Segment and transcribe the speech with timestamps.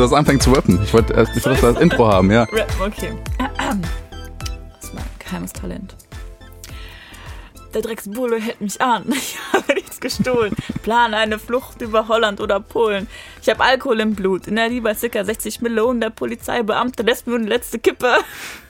[0.00, 0.80] Sollst anfangen zu rappen.
[0.82, 2.44] Ich wollte wollte das als Intro haben, ja.
[2.52, 3.12] Rappen, okay.
[3.36, 5.94] Das ist mein geheimes Talent.
[7.74, 9.04] Der Drecksbulle hält mich an.
[9.12, 10.54] Ich habe nichts gestohlen.
[10.82, 13.08] Plane eine Flucht über Holland oder Polen.
[13.42, 14.46] Ich habe Alkohol im Blut.
[14.46, 16.00] In der Liebe circa 60 Millionen.
[16.00, 18.10] Der Polizeibeamte lässt mir eine letzte Kippe.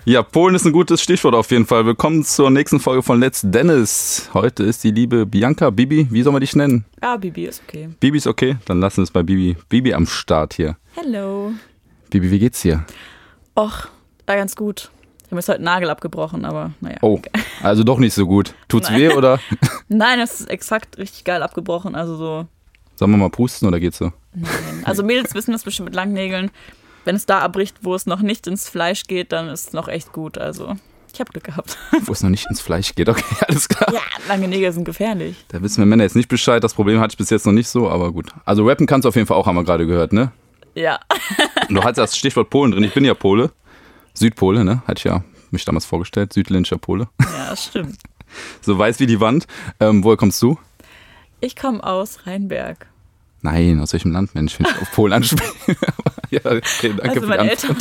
[0.04, 1.86] Ja, Polen ist ein gutes Stichwort auf jeden Fall.
[1.86, 4.30] Willkommen zur nächsten Folge von Let's Dennis.
[4.34, 6.86] Heute ist die liebe Bianca, Bibi, wie soll man dich nennen?
[7.00, 7.90] Ja, Bibi ist okay.
[8.00, 9.56] Bibi ist okay, dann lassen wir es bei Bibi.
[9.68, 10.76] Bibi am Start hier.
[10.94, 11.52] Hello.
[12.10, 12.84] Bibi, wie geht's dir?
[13.54, 13.88] Och,
[14.26, 14.90] war ganz gut.
[15.24, 16.96] Ich habe jetzt heute einen Nagel abgebrochen, aber naja.
[17.02, 17.20] Oh,
[17.62, 18.54] also doch nicht so gut.
[18.68, 19.00] Tut's Nein.
[19.00, 19.38] weh oder?
[19.88, 21.94] Nein, das ist exakt richtig geil abgebrochen.
[21.94, 22.46] Also so.
[22.96, 24.12] Sollen wir mal pusten oder geht's so?
[24.34, 24.50] Nein.
[24.84, 26.50] Also Mädels wissen das bestimmt mit Langnägeln.
[27.04, 29.86] Wenn es da abbricht, wo es noch nicht ins Fleisch geht, dann ist es noch
[29.88, 30.38] echt gut.
[30.38, 30.74] Also
[31.14, 31.76] ich habe Glück gehabt.
[32.02, 33.08] Wo es noch nicht ins Fleisch geht.
[33.08, 33.92] Okay, alles klar.
[33.92, 35.44] Ja, lange Nägel sind gefährlich.
[35.48, 36.62] Da wissen wir Männer jetzt nicht Bescheid.
[36.62, 38.30] Das Problem hatte ich bis jetzt noch nicht so, aber gut.
[38.44, 40.30] Also rappen kannst du auf jeden Fall auch, haben wir gerade gehört, ne?
[40.74, 41.00] Ja.
[41.68, 42.84] Und du hattest das Stichwort Polen drin.
[42.84, 43.50] Ich bin ja Pole.
[44.14, 44.82] Südpole, ne?
[44.86, 46.32] Hatte ich ja mich damals vorgestellt.
[46.32, 47.08] Südländischer Pole.
[47.20, 47.98] Ja, stimmt.
[48.60, 49.48] So weiß wie die Wand.
[49.80, 50.56] Ähm, woher kommst du?
[51.40, 52.86] Ich komme aus Rheinberg.
[53.42, 55.42] Nein, aus welchem Land, Mensch, wenn ich auf Polen anspiele.
[56.30, 57.76] ja, okay, danke Also für die meine Eltern,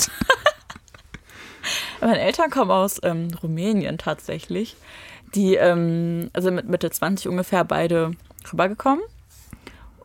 [2.02, 4.76] meine Eltern kommen aus ähm, Rumänien tatsächlich.
[5.36, 8.14] Die, ähm, also mit Mitte 20 ungefähr beide
[8.52, 9.04] rübergekommen.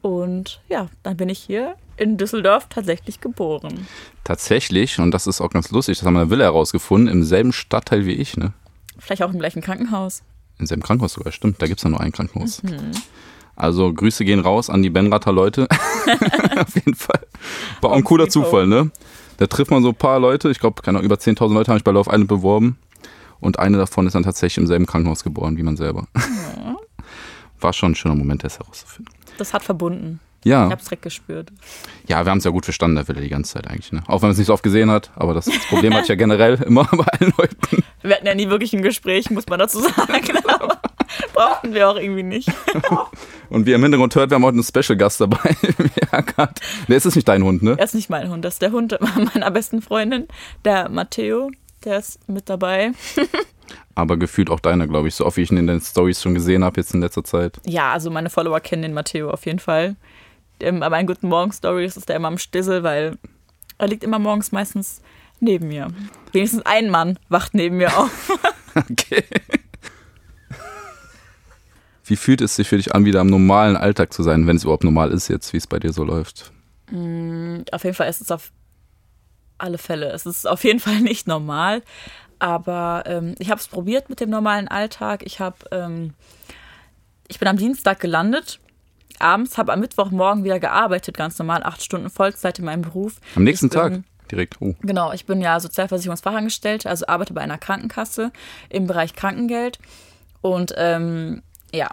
[0.02, 3.86] Und ja, dann bin ich hier in Düsseldorf tatsächlich geboren.
[4.24, 7.24] Tatsächlich, und das ist auch ganz lustig, das haben wir in der Villa herausgefunden, im
[7.24, 8.52] selben Stadtteil wie ich, ne?
[8.98, 10.22] Vielleicht auch im gleichen Krankenhaus.
[10.58, 11.60] Im selben Krankenhaus sogar, stimmt.
[11.60, 12.62] Da gibt es ja nur ein Krankenhaus.
[12.62, 12.92] Mhm.
[13.56, 15.68] Also Grüße gehen raus an die Benrather Leute.
[16.56, 17.20] Auf jeden Fall.
[17.80, 18.28] War auch ein cooler.
[18.28, 18.90] Zufall, ne?
[19.36, 20.50] Da trifft man so ein paar Leute.
[20.50, 22.78] Ich glaube, keine Ahnung, über 10.000 Leute haben mich bei Love Island beworben.
[23.40, 26.06] Und eine davon ist dann tatsächlich im selben Krankenhaus geboren wie man selber.
[27.60, 29.12] War schon ein schöner Moment, das herauszufinden.
[29.38, 30.20] Das hat verbunden.
[30.44, 31.50] Ja, Ich hab's direkt gespürt.
[32.06, 33.92] ja, wir haben es ja gut verstanden, der Wille die ganze Zeit eigentlich.
[33.92, 34.02] Ne?
[34.06, 35.10] Auch wenn man es nicht so oft gesehen hat.
[35.16, 37.82] Aber das, das Problem hatte ich ja generell immer bei allen Leuten.
[38.02, 40.38] Wir hatten ja nie wirklich ein Gespräch, muss man dazu sagen.
[40.46, 40.80] Aber
[41.34, 42.50] brauchten wir auch irgendwie nicht.
[43.50, 45.56] Und wie ihr im Hintergrund hört, wir haben heute einen Special-Gast dabei.
[46.88, 47.76] Der ist es nicht dein Hund, ne?
[47.78, 48.98] Er ist nicht mein Hund, das ist der Hund
[49.34, 50.26] meiner besten Freundin,
[50.64, 51.50] der Matteo.
[51.84, 52.92] Der ist mit dabei.
[53.94, 55.14] Aber gefühlt auch deiner, glaube ich.
[55.14, 57.60] So oft wie ich ihn in den Stories schon gesehen habe jetzt in letzter Zeit.
[57.66, 59.96] Ja, also meine Follower kennen den Matteo auf jeden Fall.
[60.60, 63.18] Ähm, Aber in Guten Morgen Stories ist er immer am Stissel, weil
[63.78, 65.02] er liegt immer morgens meistens
[65.40, 65.88] neben mir.
[66.32, 68.38] Wenigstens ein Mann wacht neben mir auf.
[68.90, 69.22] Okay.
[72.04, 74.64] Wie fühlt es sich für dich an, wieder im normalen Alltag zu sein, wenn es
[74.64, 76.50] überhaupt normal ist jetzt, wie es bei dir so läuft?
[76.88, 78.50] Auf jeden Fall ist es auf
[79.58, 80.10] alle Fälle.
[80.10, 81.82] Es ist auf jeden Fall nicht normal.
[82.38, 85.22] Aber ähm, ich habe es probiert mit dem normalen Alltag.
[85.24, 86.12] Ich habe, ähm,
[87.28, 88.60] ich bin am Dienstag gelandet,
[89.20, 93.20] abends, habe am Mittwochmorgen wieder gearbeitet, ganz normal, acht Stunden Vollzeit in meinem Beruf.
[93.36, 94.56] Am nächsten bin- Tag direkt.
[94.60, 94.74] Oh.
[94.82, 98.32] Genau, ich bin ja Sozialversicherungsfachangestellte, also arbeite bei einer Krankenkasse
[98.70, 99.78] im Bereich Krankengeld.
[100.40, 101.42] Und ähm,
[101.72, 101.90] ja,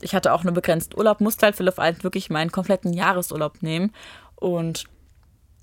[0.00, 3.62] ich hatte auch nur begrenzt Urlaub, musste halt für Love Island wirklich meinen kompletten Jahresurlaub
[3.62, 3.92] nehmen.
[4.36, 4.84] Und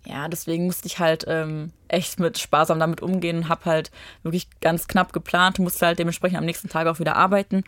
[0.06, 3.92] ja, deswegen musste ich halt ähm, echt mit sparsam damit umgehen und habe halt
[4.24, 7.64] wirklich ganz knapp geplant, musste halt dementsprechend am nächsten Tag auch wieder arbeiten,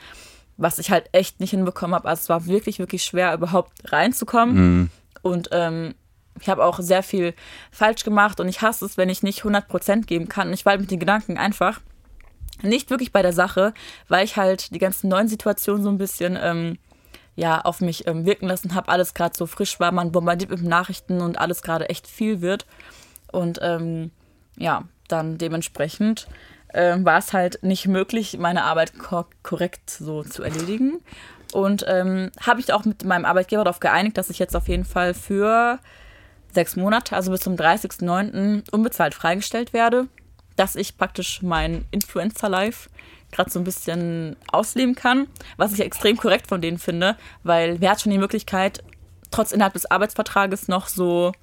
[0.57, 2.07] was ich halt echt nicht hinbekommen habe.
[2.07, 4.56] Also es war wirklich, wirklich schwer, überhaupt reinzukommen.
[5.22, 5.94] Und ähm,
[6.40, 7.34] ich habe auch sehr viel
[7.72, 10.47] falsch gemacht und ich hasse es, wenn ich nicht 100% geben kann.
[10.47, 11.81] Und ich war halt mit den Gedanken einfach
[12.63, 13.73] nicht wirklich bei der Sache,
[14.07, 16.78] weil ich halt die ganzen neuen Situationen so ein bisschen ähm,
[17.35, 18.89] ja, auf mich ähm, wirken lassen habe.
[18.89, 22.66] Alles gerade so frisch war, man bombardiert mit Nachrichten und alles gerade echt viel wird.
[23.31, 24.12] Und ähm,
[24.57, 26.28] ja, dann dementsprechend
[26.74, 31.00] ähm, war es halt nicht möglich, meine Arbeit kor korrekt so zu erledigen.
[31.54, 34.86] Und ähm, habe ich auch mit meinem Arbeitgeber darauf geeinigt, dass ich jetzt auf jeden
[34.86, 35.80] Fall für
[36.54, 38.69] sechs Monate, also bis zum 30.09.
[38.72, 40.08] unbezahlt freigestellt werde,
[40.56, 42.90] dass ich praktisch mein Influencer-Life
[43.31, 45.28] gerade so ein bisschen ausleben kann,
[45.58, 48.84] was ich extrem korrekt von denen finde, weil wer hat schon die Möglichkeit,
[49.31, 51.34] trotz innerhalb des Arbeitsvertrages noch so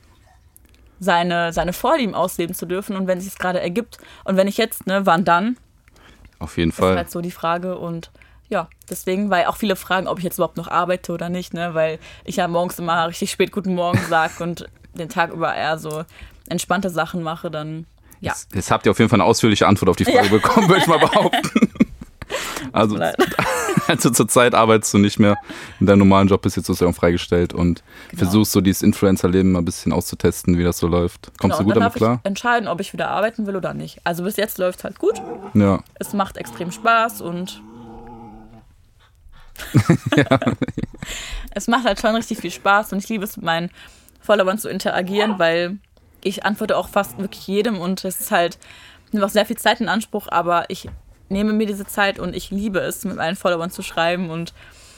[1.01, 4.57] seine, seine Vorlieben ausleben zu dürfen und wenn sich es gerade ergibt und wenn ich
[4.57, 5.57] jetzt, ne, wann dann,
[6.39, 6.97] Auf jeden ist Fall.
[6.97, 8.11] halt so die Frage und
[8.49, 11.75] ja, deswegen, weil auch viele fragen, ob ich jetzt überhaupt noch arbeite oder nicht, ne,
[11.75, 15.79] weil ich ja morgens immer richtig spät Guten Morgen sage und den Tag über eher
[15.79, 16.05] so
[16.49, 17.87] entspannte Sachen mache, dann
[18.21, 18.33] ja.
[18.33, 20.31] Jetzt, jetzt habt ihr auf jeden Fall eine ausführliche Antwort auf die Frage Ja.
[20.31, 21.71] bekommen, würde ich mal behaupten.
[22.73, 22.99] Also,
[23.89, 25.37] also zurzeit arbeitest du nicht mehr
[25.81, 28.19] in deinem normalen Job, bist jetzt sozusagen freigestellt und Genau.
[28.25, 31.27] versuchst so dieses Influencer-Leben mal ein bisschen auszutesten, wie das so läuft.
[31.39, 32.21] Kommst Genau, du gut damit klar?
[32.23, 34.01] ich entscheiden, ob ich wieder arbeiten will oder nicht.
[34.05, 35.21] Also bis jetzt läuft es halt gut.
[35.55, 35.81] Ja.
[35.95, 37.61] Es macht extrem Spaß und
[41.51, 43.71] es macht halt schon richtig viel Spaß und ich liebe es, mit meinen
[44.21, 45.79] Followern zu interagieren, weil
[46.23, 48.59] ich antworte auch fast wirklich jedem und es ist halt,
[49.13, 50.89] nimmt auch sehr viel Zeit in Anspruch, aber ich
[51.29, 54.53] nehme mir diese Zeit und ich liebe es, mit meinen Followern zu schreiben und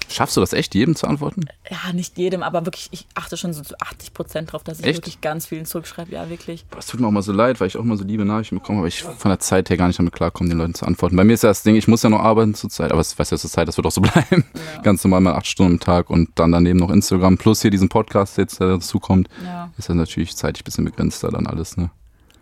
[0.08, 1.46] Schaffst du das echt, jedem zu antworten?
[1.68, 4.86] ja, nicht jedem, aber wirklich, ich achte schon so zu 80 Prozent drauf, dass ich
[4.86, 4.98] Echt?
[4.98, 6.12] wirklich ganz vielen zurückschreibe.
[6.12, 6.64] Ja, wirklich.
[6.66, 8.54] Boah, Es tut mir auch mal so leid, weil ich auch mal so liebe Nachrichten
[8.60, 11.16] bekomme, aber ich von der Zeit her gar nicht damit klarkomme, den Leuten zu antworten.
[11.16, 13.18] Bei mir ist ja das Ding, ich muss ja noch arbeiten zur Zeit, aber es
[13.18, 14.44] weiß ja zur Zeit, das wird auch so bleiben.
[14.84, 17.88] Ganz normal mal acht Stunden am Tag und dann daneben noch Instagram plus hier diesen
[17.88, 19.72] Podcast jetzt, der dazu kommt, Ja.
[19.76, 21.90] ist das natürlich zeitlich ein bisschen begrenzter dann alles, ne?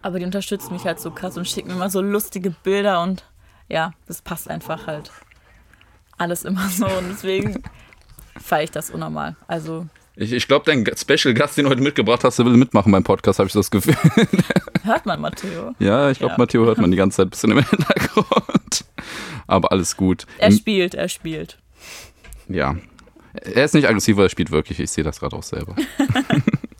[0.02, 3.24] Aber die unterstützen mich halt so krass und schicken mir immer so lustige Bilder und
[3.68, 5.10] ja, das passt einfach halt
[6.18, 7.62] alles immer so und deswegen
[8.40, 9.36] feiere ich das unnormal.
[9.48, 12.92] Also Ich, ich glaube, dein Special Gast, den du heute mitgebracht hast, der will mitmachen
[12.92, 13.96] beim Podcast, habe ich das Gefühl.
[14.84, 15.74] hört man Matteo.
[15.78, 16.38] ja, ich glaube, Ja.
[16.38, 18.84] Matteo hört man die ganze Zeit ein bisschen im Hintergrund.
[19.46, 20.26] Aber alles gut.
[20.38, 21.58] Er spielt, er spielt.
[22.48, 22.76] Ja.
[23.32, 24.78] Er ist nicht aggressiv, aber er spielt wirklich.
[24.80, 25.74] Ich sehe das gerade auch selber.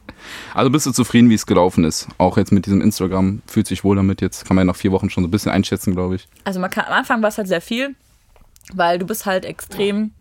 [0.55, 2.09] also bist du zufrieden, wie es gelaufen ist?
[2.17, 3.43] Auch jetzt mit diesem Instagram.
[3.47, 4.47] Fühlt sich wohl damit jetzt?
[4.47, 6.29] Kann man ja nach vier Wochen schon so ein bisschen einschätzen, glaube ich.
[6.45, 7.95] Also man kann, am Anfang war es halt sehr viel,
[8.73, 10.13] weil du bist halt extrem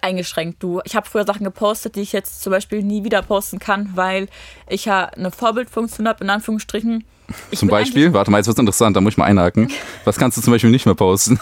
[0.00, 0.62] eingeschränkt.
[0.62, 3.90] Du, ich habe früher Sachen gepostet, die ich jetzt zum Beispiel nie wieder posten kann,
[3.94, 4.28] weil
[4.68, 7.04] ich ja eine Vorbildfunktion habe, in Anführungsstrichen.
[7.50, 9.70] Ich Zum Beispiel, warte mal, jetzt wird es interessant, da muss ich mal einhaken.
[10.04, 11.38] Was kannst du zum Beispiel nicht mehr posten?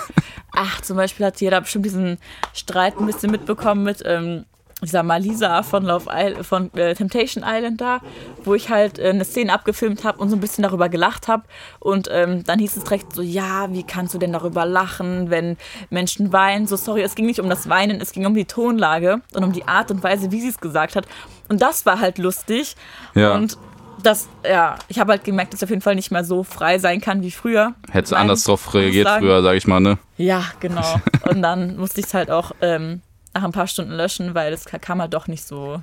[0.53, 2.19] Ach, zum Beispiel hat jeder bestimmt diesen
[2.53, 4.45] Streit ein bisschen mitbekommen mit ähm,
[4.83, 8.01] dieser Malisa von Love Island, von äh, Temptation Island da,
[8.45, 11.45] wo ich halt äh, eine Szene abgefilmt habe und so ein bisschen darüber gelacht habe.
[11.81, 15.57] Und ähm, dann hieß es direkt so, ja, wie kannst du denn darüber lachen, wenn
[15.91, 16.67] Menschen weinen?
[16.67, 19.53] So, sorry, es ging nicht um das Weinen, es ging um die Tonlage und um
[19.53, 21.07] die Art und Weise, wie sie es gesagt hat.
[21.49, 22.77] Und das war halt lustig.
[23.15, 23.35] Ja.
[23.35, 23.59] Und
[24.03, 26.79] das, ja, ich habe halt gemerkt, dass ich auf jeden Fall nicht mehr so frei
[26.79, 27.75] sein kann wie früher.
[27.91, 29.99] Hättest du anders drauf reagiert früher, sage ich mal, ne?
[30.17, 31.01] Ja, genau.
[31.29, 33.03] Und dann musste ich es halt auch ähm,
[33.35, 35.83] nach ein paar Stunden löschen, weil es kam halt doch nicht so,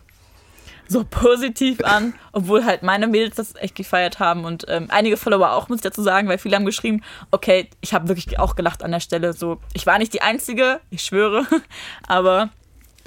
[0.88, 5.51] so positiv an, obwohl halt meine Mädels das echt gefeiert haben und ähm, einige Follower
[5.51, 7.01] auch, muss ich dazu sagen, weil viele haben geschrieben,
[7.31, 9.33] okay, ich habe wirklich auch gelacht an der Stelle.
[9.33, 11.45] So, ich war nicht die Einzige, ich schwöre,
[12.07, 12.50] aber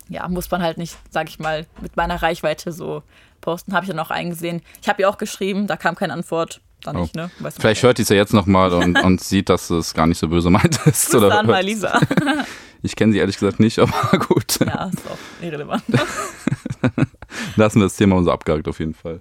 [0.09, 3.03] ja, muss man halt nicht, sag ich mal, mit meiner Reichweite so
[3.43, 3.75] posten.
[3.75, 4.63] Habe ich dann auch eingesehen.
[4.81, 6.61] Ich habe ihr auch geschrieben, da kam keine Antwort.
[6.83, 7.01] Dann Oh.
[7.03, 7.31] nicht, ne?
[7.41, 7.89] Weiß Vielleicht ja.
[7.89, 10.49] hört die es ja jetzt nochmal und, und sieht, dass es gar nicht so böse
[10.49, 11.11] meint ist.
[11.11, 12.01] Grüße Oder an hört- Lisa.
[12.83, 14.59] ich kenne sie ehrlich gesagt nicht, aber gut.
[14.61, 15.85] ja, ist auch irrelevant.
[17.57, 19.21] Lassen wir das Thema unser abgehakt auf jeden Fall.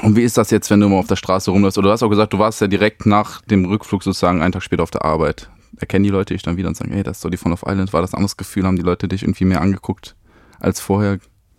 [0.00, 1.76] Und wie ist das jetzt, wenn du mal auf der Straße rumläufst?
[1.76, 4.62] Oder du hast auch gesagt, du warst ja direkt nach dem Rückflug sozusagen einen Tag
[4.62, 5.50] später auf der Arbeit.
[5.78, 7.66] Erkennen die Leute dich dann wieder und sagen, hey, das ist doch die von Love
[7.66, 7.92] Island.
[7.92, 8.64] War das ein anderes Gefühl?
[8.64, 10.16] Haben die Leute dich irgendwie mehr angeguckt
[10.60, 11.18] als vorher?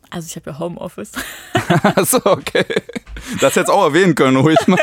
[0.09, 1.11] Also ich habe ja Homeoffice.
[1.95, 2.65] Achso, okay.
[3.39, 4.79] Das hättest du auch erwähnen können, ruhig mal.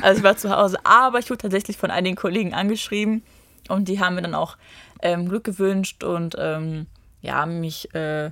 [0.00, 3.22] Also ich war zu Hause, aber ich wurde tatsächlich von einigen Kollegen angeschrieben
[3.68, 4.56] und die haben mir dann auch
[5.02, 6.86] ähm, Glück gewünscht und ähm,
[7.20, 8.30] ja, mich, äh,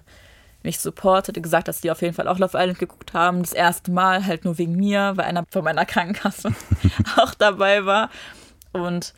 [0.62, 3.42] mich supportet, gesagt, dass die auf jeden Fall auch Love Island geguckt haben.
[3.42, 6.52] Das erste Mal halt nur wegen mir, weil einer von meiner Krankenkasse
[7.16, 8.10] auch dabei war.
[8.72, 9.14] Und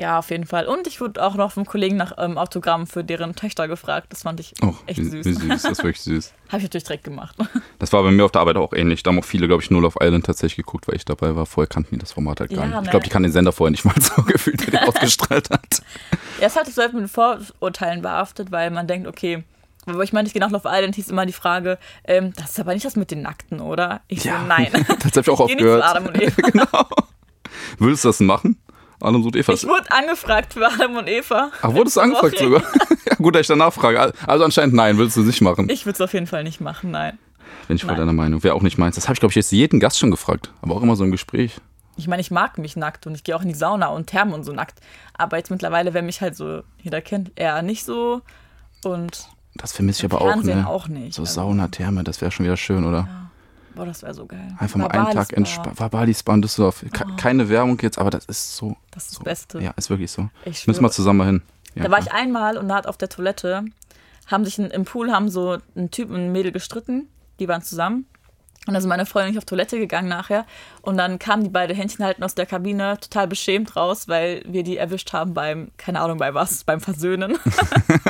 [0.00, 0.66] ja, auf jeden Fall.
[0.66, 4.06] Und ich wurde auch noch vom Kollegen nach ähm, Autogramm für deren Töchter gefragt.
[4.10, 5.24] Das fand ich Oh, echt süß.
[5.26, 6.32] wie süß, das ist wirklich süß.
[6.48, 7.36] Habe ich natürlich direkt gemacht.
[7.78, 9.02] Das war bei mir auf der Arbeit auch ähnlich.
[9.02, 11.46] Da haben auch viele, glaube ich, nur Love Island tatsächlich geguckt, weil ich dabei war.
[11.46, 12.74] Vorher kannten die das Format halt gar Ja, nicht.
[12.76, 12.90] Ich ne.
[12.90, 15.80] glaube, die kannten den Sender vorher nicht mal so gefühlt, der den ausgestrahlt hat.
[16.40, 19.44] Ja, es hat so halt mit Vorurteilen behaftet, weil man denkt, okay,
[19.86, 22.60] aber ich meine, ich gehe nach Love Island, hieß immer die Frage, ähm, das ist
[22.60, 24.02] aber nicht das mit den Nackten, oder?
[24.08, 24.68] Ich so, nein.
[24.72, 25.82] das habe ich auch oft gehört.
[25.82, 26.42] Adam und Eva.
[26.50, 26.86] genau.
[27.78, 28.58] Würdest du das machen?
[29.00, 29.52] Adam sucht Eva.
[29.52, 31.50] Ich wurde angefragt für Adam und Eva.
[31.62, 32.44] Ach, wurdest du angefragt Woche.
[32.44, 32.62] sogar?
[33.06, 34.12] ja, gut, dass ich danach frage.
[34.26, 35.68] Also anscheinend nein, willst du nicht machen.
[35.70, 37.18] Ich würde es auf jeden Fall nicht machen, nein.
[37.68, 38.42] Bin ich voll deiner Meinung.
[38.42, 38.96] Wäre auch nicht meins.
[38.96, 40.52] Das habe ich, glaube ich, jetzt jeden Gast schon gefragt.
[40.60, 41.56] Aber auch immer so im Gespräch.
[41.96, 44.34] Ich meine, ich mag mich nackt und ich gehe auch in die Sauna und Thermen
[44.34, 44.80] und so nackt.
[45.14, 48.22] Aber jetzt mittlerweile, wer mich halt so jeder kennt, eher nicht so.
[48.84, 50.66] Und Das vermisse ich aber auch, ne?
[50.66, 51.14] auch nicht.
[51.14, 53.29] So Also, Sauna, Therme, das wäre schon wieder schön, oder?
[53.74, 54.54] Boah, das wäre so geil.
[54.58, 55.36] Einfach mal einen Tag Spa.
[55.36, 55.78] entspannen.
[55.78, 56.84] War Bali Spa in Düsseldorf.
[56.92, 58.76] Ke- Keine Werbung jetzt, aber das ist so.
[58.90, 59.24] Das ist das so.
[59.24, 59.60] Beste.
[59.60, 60.28] Ja, ist wirklich so.
[60.44, 61.42] Ich Müssen wir zusammen mal hin.
[61.74, 63.64] Ja, Da war ich einmal und da hat auf der Toilette,
[64.26, 67.08] haben sich ein, im Pool haben so ein Typ und ein Mädel gestritten,
[67.38, 68.06] die waren zusammen.
[68.66, 70.44] Und da sind meine Freundin und ich auf Toilette gegangen nachher.
[70.82, 74.62] Und dann kamen die beiden Händchen halten aus der Kabine total beschämt raus, weil wir
[74.64, 77.38] die erwischt haben beim, keine Ahnung bei was, beim Versöhnen.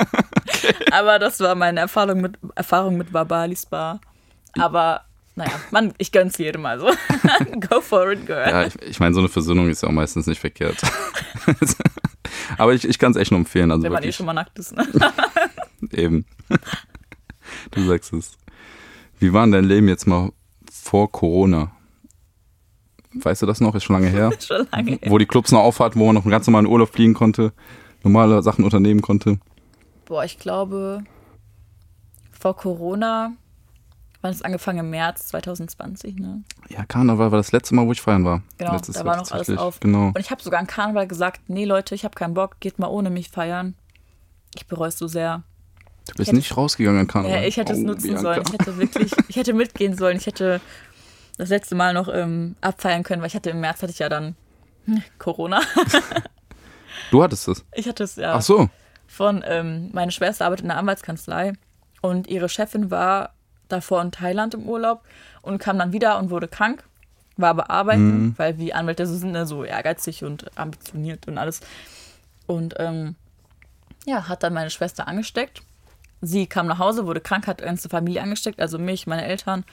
[0.90, 4.00] Aber das war meine Erfahrung mit, Erfahrung mit Babali Spa.
[4.58, 5.02] Aber
[5.40, 6.90] naja, man, ich gönn's jedem also.
[7.70, 8.46] Go for it, girl.
[8.46, 10.76] Ja, ich, ich meine, so eine Versöhnung ist ja auch meistens nicht verkehrt.
[12.58, 13.70] aber ich, ich kann es echt nur empfehlen.
[13.70, 14.76] Also Wenn man eh schon mal nackt ist.
[14.76, 14.86] Ne?
[15.92, 16.26] eben.
[17.70, 18.36] du sagst es.
[19.18, 20.30] Wie war denn dein Leben jetzt mal
[20.70, 21.72] vor Corona?
[23.14, 23.74] Weißt du das noch?
[23.74, 24.30] Ist schon lange her.
[24.38, 25.10] schon lange her.
[25.10, 27.54] Wo die Clubs noch auf hatten, wo man noch ganz normal in Urlaub fliegen konnte,
[28.04, 29.38] normale Sachen unternehmen konnte.
[30.04, 31.02] Boah, ich glaube,
[32.30, 33.32] vor Corona
[34.22, 34.80] Wann ist angefangen?
[34.80, 36.42] Im März 2020, ne?
[36.68, 38.42] Ja, Karneval war das letzte Mal, wo ich feiern war.
[38.58, 39.80] Genau, Letztes da war noch alles auf.
[39.80, 40.08] Genau.
[40.08, 42.88] Und ich habe sogar an Karneval gesagt, nee Leute, ich habe keinen Bock, geht mal
[42.88, 43.74] ohne mich feiern.
[44.54, 45.42] Ich bereue es so sehr.
[46.08, 47.40] Du bist hätte- nicht rausgegangen an Karneval.
[47.40, 48.20] Ja, ich hätte es Oh, nutzen Bianca.
[48.22, 48.42] sollen.
[48.46, 50.16] Ich hätte wirklich, ich hätte mitgehen sollen.
[50.18, 50.60] Ich hätte
[51.38, 54.10] das letzte Mal noch ähm, abfeiern können, weil ich hatte im März hatte ich ja
[54.10, 54.34] dann
[55.18, 55.60] Corona.
[57.10, 57.64] Du hattest es.
[57.74, 58.68] Ich hatte es ja Ach so.
[59.06, 61.54] von, ähm, meine Schwester arbeitet in der Anwaltskanzlei
[62.02, 63.32] und ihre Chefin war
[63.72, 65.02] davor in Thailand im Urlaub
[65.42, 66.84] und kam dann wieder und wurde krank,
[67.36, 71.60] war aber arbeiten, weil wie Anwälte so sind, ne, so ehrgeizig und ambitioniert und alles.
[72.46, 73.16] Und ähm,
[74.06, 75.62] ja, hat dann meine Schwester angesteckt.
[76.20, 79.64] Sie kam nach Hause, wurde krank, hat die ganze Familie angesteckt, also mich, meine Eltern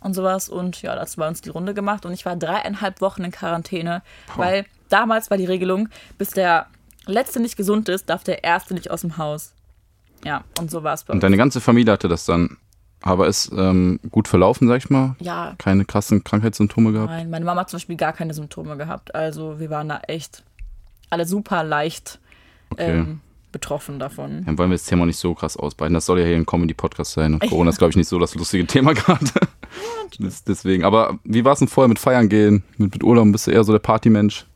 [0.00, 0.48] und sowas.
[0.48, 2.06] Und ja, das war uns die Runde gemacht.
[2.06, 4.02] Und ich war dreieinhalb Wochen in Quarantäne,
[4.36, 6.66] weil damals war die Regelung, bis der
[7.06, 9.52] Letzte nicht gesund ist, darf der Erste nicht aus dem Haus.
[10.24, 12.58] Ja, und so war es bei Und deine ganze Familie hatte das dann.
[13.02, 15.16] Aber ist ähm, gut verlaufen, sag ich mal.
[15.20, 17.10] Ja, Keine krassen Krankheitssymptome gehabt.
[17.10, 19.14] nein, meine Mama hat zum Beispiel gar keine Symptome gehabt.
[19.14, 20.42] Also wir waren da echt
[21.08, 22.18] alle super leicht
[22.72, 22.90] Okay.
[22.98, 23.20] ähm,
[23.52, 24.44] betroffen davon.
[24.44, 25.94] Dann wollen wir das Thema nicht so krass ausbreiten.
[25.94, 27.34] Das soll ja hier ein Comedy-Podcast sein.
[27.34, 29.24] Und Corona ist, glaube ich, nicht so das lustige Thema gerade.
[30.46, 30.84] Deswegen.
[30.84, 32.62] Aber wie war es denn vorher mit Feiern gehen?
[32.76, 34.46] Mit, mit Urlaub bist du eher so der Partymensch?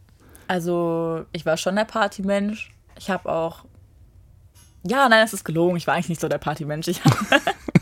[0.47, 2.73] Also, ich war schon der Partymensch.
[2.99, 3.65] Ich habe auch.
[4.87, 5.77] Ja, nein, das ist gelogen.
[5.77, 6.87] Ich war eigentlich nicht so der Partymensch.
[6.89, 7.01] Ich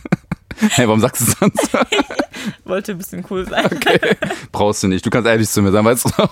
[0.70, 1.72] Hey, warum sagst du es sonst?
[2.64, 3.68] wollte ein bisschen cool sein.
[4.52, 5.04] Brauchst du nicht.
[5.04, 6.28] Du kannst ehrlich zu mir sein, weißt du?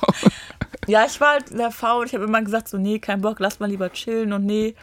[0.87, 2.07] Ja, ich war halt sehr faul.
[2.07, 4.75] Ich habe immer gesagt, so, nee, kein Bock, lass mal lieber chillen und nee,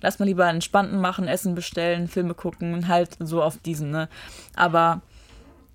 [0.00, 3.90] lass mal lieber einen entspannten machen, Essen bestellen, Filme gucken und halt so auf diesen,
[3.90, 4.08] ne.
[4.54, 5.00] Aber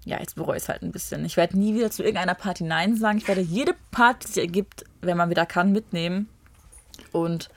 [0.05, 1.25] ja, jetzt bereue ich es halt ein bisschen.
[1.25, 3.17] Ich werde nie wieder zu irgendeiner Party Nein sagen.
[3.17, 6.27] Ich werde jede Party, die es ergibt, wenn man wieder kann, mitnehmen.
[7.11, 7.49] Und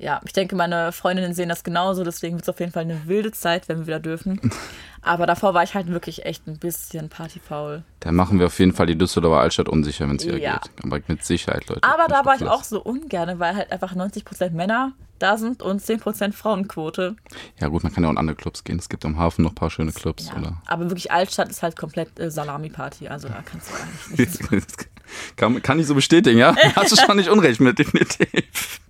[0.00, 3.06] ja, ich denke, meine Freundinnen sehen das genauso, deswegen wird es auf jeden Fall eine
[3.06, 4.40] wilde Zeit, wenn wir wieder dürfen.
[5.02, 7.82] Aber davor war ich halt wirklich echt ein bisschen partyfaul.
[8.00, 10.58] Dann machen wir auf jeden Fall die Düsseldorfer Altstadt unsicher, wenn es wieder Ja.
[10.58, 10.70] geht.
[10.84, 11.82] Aber mit Sicherheit, Leute.
[11.82, 15.82] Aber da war ich auch so ungern, weil halt einfach 90% Männer da sind und
[15.82, 17.16] 10% Frauenquote.
[17.58, 18.78] Ja, gut, man kann ja auch in andere Clubs gehen.
[18.78, 20.38] Es gibt am Hafen noch ein paar schöne Clubs, Ja.
[20.38, 20.62] oder?
[20.66, 23.08] Aber wirklich Altstadt ist halt komplett äh, Salami-Party.
[23.08, 23.74] Also da kannst du
[24.18, 24.88] eigentlich nicht.
[25.36, 26.54] kann, kann ich so bestätigen, ja?
[26.76, 28.80] Hast du schon nicht unrecht mit, definitiv.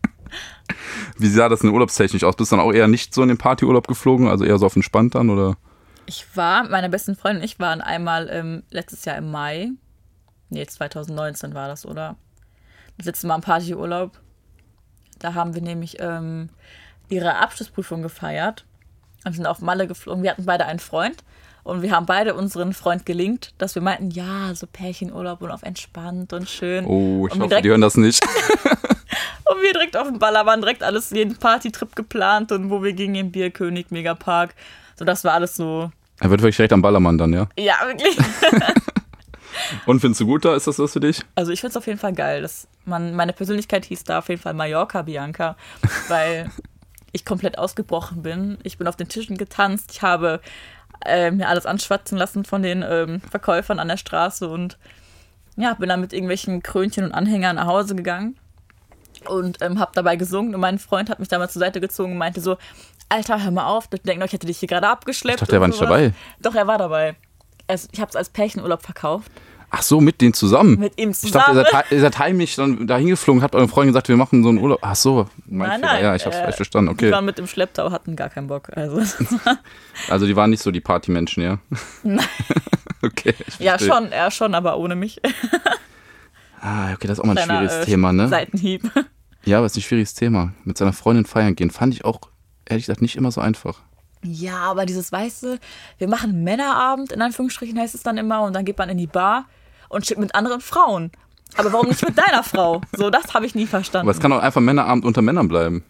[1.19, 2.37] Wie sah das denn urlaubstechnisch aus?
[2.37, 4.77] Bist du dann auch eher nicht so in den Partyurlaub geflogen, also eher so auf
[4.77, 5.57] entspannt dann, oder?
[6.07, 9.71] Ich war, meine besten Freundin und ich waren einmal ähm, letztes Jahr im Mai.
[10.49, 12.17] Nee, 2019 war das, oder?
[12.97, 14.19] Das letzte Mal im Partyurlaub.
[15.19, 16.49] Da haben wir nämlich ähm,
[17.09, 18.65] ihre Abschlussprüfung gefeiert
[19.25, 20.23] und sind auf Malle geflogen.
[20.23, 21.23] Wir hatten beide einen Freund
[21.63, 25.63] und wir haben beide unseren Freund gelingt, dass wir meinten, ja, so Pärchenurlaub und auf
[25.63, 26.87] entspannt und schön.
[26.87, 28.25] Oh, ich und hoffe, die hören das nicht.
[29.51, 33.17] Und wir direkt auf dem Ballermann, direkt alles, jeden Partytrip geplant und wo wir gingen
[33.17, 34.55] im Bierkönig, Megapark.
[34.97, 35.91] So, das war alles so,
[36.21, 37.49] Er wird wirklich direkt am Ballermann dann, ja?
[37.59, 38.17] ja, wirklich.
[39.87, 40.55] Und findest du gut da?
[40.55, 41.21] Ist das was für dich?
[41.35, 42.43] Also ich finde es auf jeden Fall geil.
[42.43, 45.57] Dass man, meine Persönlichkeit hieß da auf jeden Fall Mallorca Bianca,
[46.09, 46.51] weil
[47.13, 48.59] ich komplett ausgebrochen bin.
[48.63, 50.41] Ich bin auf den Tischen getanzt, ich habe
[51.05, 54.79] äh, mir alles anschwatzen lassen von den ähm, Verkäufern an der Straße und
[55.57, 58.37] ja, bin dann mit irgendwelchen Krönchen und Anhängern nach Hause gegangen
[59.29, 62.19] und ähm, habe dabei gesungen und mein Freund hat mich damals zur Seite gezogen und
[62.19, 62.57] meinte so,
[63.09, 65.37] Alter, hör mal auf, ich denke noch, ich hätte dich hier gerade abgeschleppt.
[65.37, 66.13] Ich dachte, der und war nicht dabei.
[66.41, 67.17] Doch, er war dabei.
[67.67, 69.31] Es, ich habe es als Pärchenurlaub verkauft.
[69.73, 70.81] Ach so, mit denen zusammen?
[70.81, 71.67] Mit ihm Ich dachte, ihr zusammen.
[71.71, 74.59] seid, ihr seid heimlich dann dahin geflogen, habt euren Freunden gesagt, wir machen so einen
[74.59, 74.81] Urlaub.
[74.83, 76.97] Ach so, mein Nein, nein, Ja, ich hab's äh, falsch verstanden.
[76.97, 77.13] Die Okay.
[77.13, 78.69] waren mit im Schlepptau, hatten gar keinen Bock.
[78.77, 79.01] Also,
[80.09, 81.59] Also die waren nicht so die Partymenschen, ja?
[82.03, 82.27] Nein.
[83.03, 83.35] okay.
[83.61, 85.21] ja, schon, er schon, aber ohne mich.
[86.61, 88.29] Ah, okay, das ist auch mal ein Kleiner, schwieriges äh, Thema, ne?
[88.29, 88.91] Seitenhieb.
[89.43, 90.53] Ja, aber es ist ein schwieriges Thema.
[90.65, 92.21] Mit seiner Freundin feiern gehen, fand ich auch,
[92.67, 93.81] ehrlich gesagt, nicht immer so einfach.
[94.23, 95.59] Ja, aber dieses Weiße,
[95.97, 99.07] wir machen Männerabend, in Anführungsstrichen heißt es dann immer, und dann geht man in die
[99.07, 99.47] Bar
[99.89, 101.11] und steht mit anderen Frauen.
[101.57, 102.83] Aber warum nicht mit deiner Frau?
[102.95, 104.09] So, das habe ich nie verstanden.
[104.09, 105.85] Aber es kann auch einfach Männerabend unter Männern bleiben.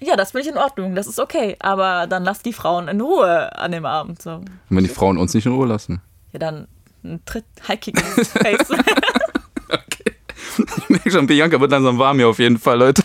[0.00, 1.54] ja, das finde ich in Ordnung, das ist okay.
[1.60, 4.20] Aber dann lass die Frauen in Ruhe an dem Abend.
[4.20, 4.32] So.
[4.32, 6.02] Und wenn die Frauen uns nicht in Ruhe lassen.
[6.32, 6.66] Ja, dann
[7.04, 8.68] ein Tritt, Highkick ins Face.
[10.58, 13.02] Ich merke schon, Bianca wird langsam warm hier auf jeden Fall, Leute.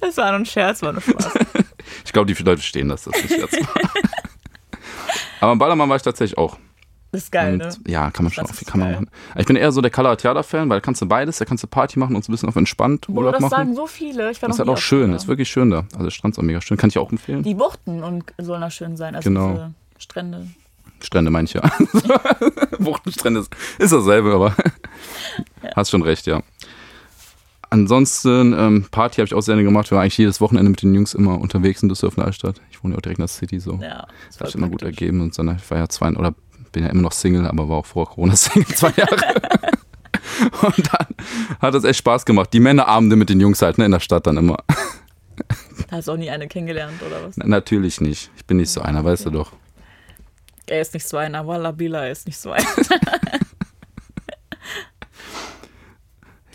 [0.00, 1.30] das war nur ein Scherz, war nur Spaß.
[2.04, 3.90] Ich glaube, die Leute stehen, dass das jetzt war.
[5.40, 6.56] Aber am Ballermann war ich tatsächlich auch.
[7.12, 7.70] Das ist geil, Und, ne?
[7.88, 9.00] Ja, kann man schon Das auch viel ist kann man geil.
[9.00, 9.10] machen.
[9.36, 11.98] Ich bin eher so der Calateada-Fan, weil da kannst du beides, da kannst du Party
[11.98, 13.50] machen und so ein bisschen auf entspannt Boah, Urlaub das machen.
[13.50, 14.30] sagen so viele.
[14.30, 15.84] Ich war Das ist halt auch auf schön, ist wirklich schön da.
[15.92, 17.42] Also der Strand ist auch mega schön, kann ich auch empfehlen.
[17.42, 19.16] Die Buchten und sollen da schön sein.
[19.16, 19.50] Also Genau.
[19.52, 20.46] diese Strände.
[21.00, 21.62] Strände meine ich ja.
[22.78, 24.54] Buchtenstrände ist, ist dasselbe, aber
[25.74, 26.42] hast schon recht, ja.
[27.70, 29.90] Ansonsten, ähm, Party habe ich auch sehr gerne gemacht.
[29.90, 32.60] Wir waren eigentlich jedes Wochenende mit den Jungs immer unterwegs in Düsseldorf in der Altstadt.
[32.70, 33.78] Ich wohne ja auch direkt in der City, so.
[33.80, 35.20] Ja, das hat sich immer gut ergeben.
[35.20, 36.34] Und dann, ich war ja zwei oder
[36.72, 39.16] bin ja immer noch Single, aber war auch vor Corona Single zwei Jahre.
[40.62, 41.06] Und dann
[41.60, 42.52] hat es echt Spaß gemacht.
[42.52, 44.58] Die Männerabende mit den Jungs halt, ne, in der Stadt dann immer.
[45.90, 47.36] Hast du auch nie eine kennengelernt, oder was?
[47.36, 48.30] Na, Natürlich nicht.
[48.36, 49.52] Ich bin nicht so einer, weißt du doch.
[50.66, 52.66] Er ist nicht so einer, Wallabila ist nicht so einer.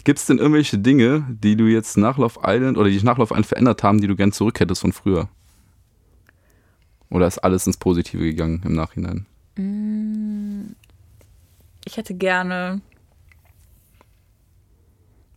[0.06, 3.18] Gibt es denn irgendwelche Dinge, die du jetzt nach Love Island oder die dich nach
[3.18, 5.28] Love Island verändert haben, die du gern zurück hättest von früher?
[7.10, 9.26] Oder ist alles ins Positive gegangen im Nachhinein?
[11.86, 12.82] Ich hätte gerne,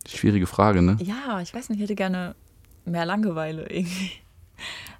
[0.07, 0.97] Schwierige Frage, ne?
[1.01, 2.35] ja, ich weiß nicht, ich hätte gerne
[2.85, 4.11] mehr Langeweile irgendwie.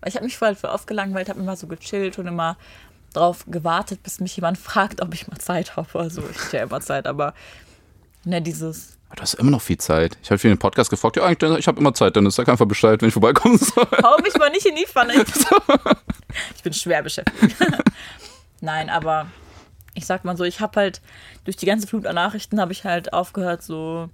[0.01, 2.57] Weil ich habe mich vorher voll oft gelangweilt, habe immer so gechillt und immer
[3.13, 5.99] drauf gewartet, bis mich jemand fragt, ob ich mal Zeit habe.
[5.99, 7.35] Also ich hätte ja immer Zeit, aber
[8.23, 10.17] ne, dieses, Du hast immer noch viel Zeit.
[10.21, 12.67] Ich habe für den Podcast gefragt, ja, eigentlich, ich habe immer Zeit, dann sag einfach
[12.67, 13.87] Bescheid, wenn ich vorbeikommen soll.
[14.03, 15.13] hau mich mal nicht in die Pfanne.
[16.55, 17.55] Ich bin schwer beschäftigt.
[18.61, 19.27] Nein, aber
[19.95, 21.01] ich sag mal so, ich habe halt
[21.43, 24.09] durch die ganze Flut an Nachrichten habe ich halt aufgehört, so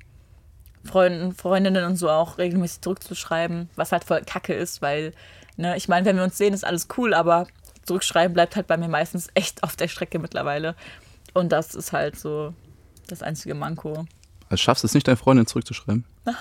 [0.86, 5.14] Freunden, Freundinnen und so auch regelmäßig zurückzuschreiben, was halt voll kacke ist, weil,
[5.58, 7.48] ne, ich meine, wenn wir uns sehen, ist alles cool, aber
[7.84, 10.76] zurückschreiben bleibt halt bei mir meistens echt auf der Strecke mittlerweile.
[11.34, 12.54] Und das ist halt so
[13.08, 14.06] das einzige Manko.
[14.50, 16.06] Also schaffst du es nicht, deine Freundin zurückzuschreiben?
[16.26, 16.36] Nein.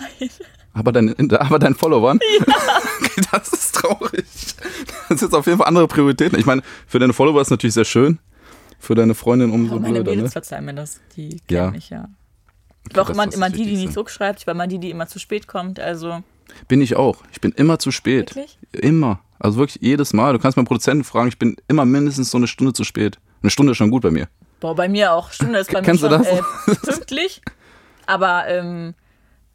[0.73, 2.18] Aber deinen, aber deinen Followern?
[3.00, 4.25] Okay, das ist traurig.
[5.08, 6.38] Das ist jetzt auf jeden Fall andere Prioritäten.
[6.38, 8.18] Ich meine, für deine Follower ist es natürlich sehr schön.
[8.80, 10.16] Für deine Freundin umso Aber meine blöder, ne?
[10.16, 11.00] Mädels verzeihen mir das.
[11.16, 11.64] Die Ja.
[11.64, 12.08] kennen mich ja.
[12.88, 14.40] Ich war auch immer, immer die, die nicht zurückschreibt.
[14.40, 15.78] Ich war immer die, die immer zu spät kommt.
[15.80, 16.23] Also,
[16.66, 17.18] Bin ich auch.
[17.32, 18.34] Ich bin immer zu spät.
[18.34, 18.58] Wirklich?
[18.73, 19.20] Immer.
[19.38, 20.32] Also wirklich jedes Mal.
[20.32, 23.18] Du kannst meinen Produzenten fragen, ich bin immer mindestens so eine Stunde zu spät.
[23.42, 24.28] Eine Stunde ist schon gut bei mir.
[24.61, 25.30] boah, bei mir auch.
[25.30, 26.26] Stunde ist bei mir Kennst du schon das?
[26.26, 27.42] Äh, pünktlich.
[28.06, 28.94] Aber ähm,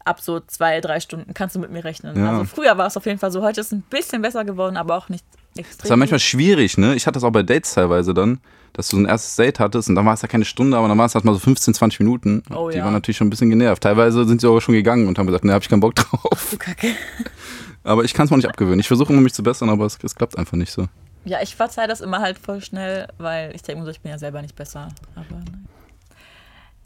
[0.05, 2.17] ab so zwei, drei Stunden kannst du mit mir rechnen.
[2.17, 2.31] Ja.
[2.31, 3.41] Also früher war es auf jeden Fall so.
[3.41, 5.81] Heute ist es ein bisschen besser geworden, aber auch nicht extrem.
[5.81, 6.95] Das war manchmal schwierig, ne?
[6.95, 8.39] Ich hatte das auch bei Dates teilweise dann,
[8.73, 10.87] dass du so ein erstes Date hattest und dann war es ja keine Stunde, aber
[10.87, 12.43] dann war es halt mal so 15, 20 Minuten.
[12.53, 12.83] Oh Die ja.
[12.83, 13.83] waren natürlich schon ein bisschen genervt.
[13.83, 16.47] Teilweise sind sie auch schon gegangen und haben gesagt, ne, hab ich keinen Bock drauf.
[16.51, 16.95] Du Kacke.
[17.83, 18.79] Aber ich kann es mal nicht abgewöhnen.
[18.79, 20.87] Ich versuche immer mich zu bessern, aber es, es klappt einfach nicht so.
[21.23, 24.11] Ja, ich verzeihe das immer halt voll schnell, weil ich denke mir so, ich bin
[24.11, 24.89] ja selber nicht besser.
[25.15, 25.65] Aber nein.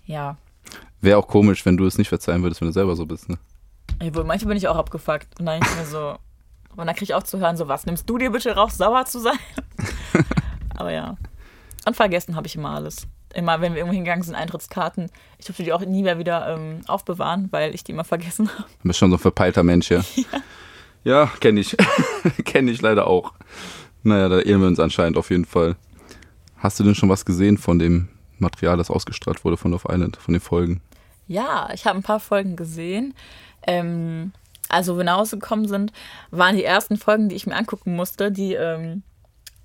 [0.06, 0.38] Ja.
[1.04, 3.38] Wäre auch komisch, wenn du es nicht verzeihen würdest, wenn du selber so bist, ne?
[4.02, 5.38] Obwohl, manchmal bin ich auch abgefuckt.
[5.38, 6.16] Und dann ich mir so,
[6.78, 9.06] und dann kriege ich auch zu hören, so, was nimmst du dir bitte raus, sauer
[9.06, 9.38] zu sein?
[10.78, 11.18] Aber ja.
[11.86, 13.06] Und vergessen habe ich immer alles.
[13.34, 15.12] Immer, wenn wir irgendwo hingegangen sind, Eintrittskarten.
[15.40, 18.70] Ich durfte die auch nie mehr wieder ähm, aufbewahren, weil ich die immer vergessen habe.
[18.82, 20.02] Du bist schon so ein verpeilter Mensch, ja.
[21.04, 21.76] Ja, kenne ich.
[22.46, 23.34] kenne ich leider auch.
[24.04, 25.76] Naja, da irren wir uns anscheinend auf jeden Fall.
[26.56, 28.08] Hast du denn schon was gesehen von dem
[28.40, 30.80] Material, das ausgestrahlt wurde von Love Island, von den Folgen?
[31.28, 33.14] Ja, ich habe ein paar Folgen gesehen.
[33.66, 34.34] Ähm,
[34.70, 35.94] also, wenn wir rausgekommen sind,
[36.32, 39.04] waren die ersten Folgen, die ich mir angucken musste, die ähm,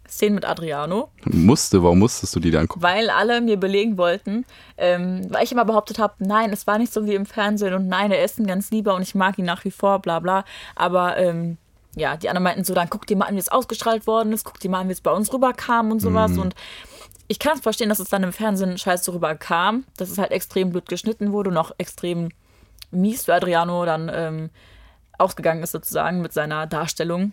[0.08, 1.10] Szenen mit Adriano.
[1.24, 2.82] Musste, warum musstest du die dir angucken?
[2.82, 4.44] weil alle mir belegen wollten,
[4.76, 7.88] ähm, weil ich immer behauptet habe, nein, es war nicht so wie im Fernsehen und
[7.88, 10.44] nein, er ist ein ganz lieber und ich mag ihn nach wie vor, bla bla.
[10.74, 11.58] Aber ähm,
[11.94, 14.44] ja, die anderen meinten so, dann guck dir mal an, wie es ausgestrahlt worden ist,
[14.44, 16.32] guck dir mal an, wie es bei uns rüberkam und sowas.
[16.38, 16.54] Und
[17.28, 20.70] ich kann es verstehen, dass es dann im Fernsehen scheiße rüberkam, dass es halt extrem
[20.70, 22.30] blöd geschnitten wurde und auch extrem
[22.90, 24.50] mies für Adriano dann ähm,
[25.18, 27.32] ausgegangen ist sozusagen mit seiner Darstellung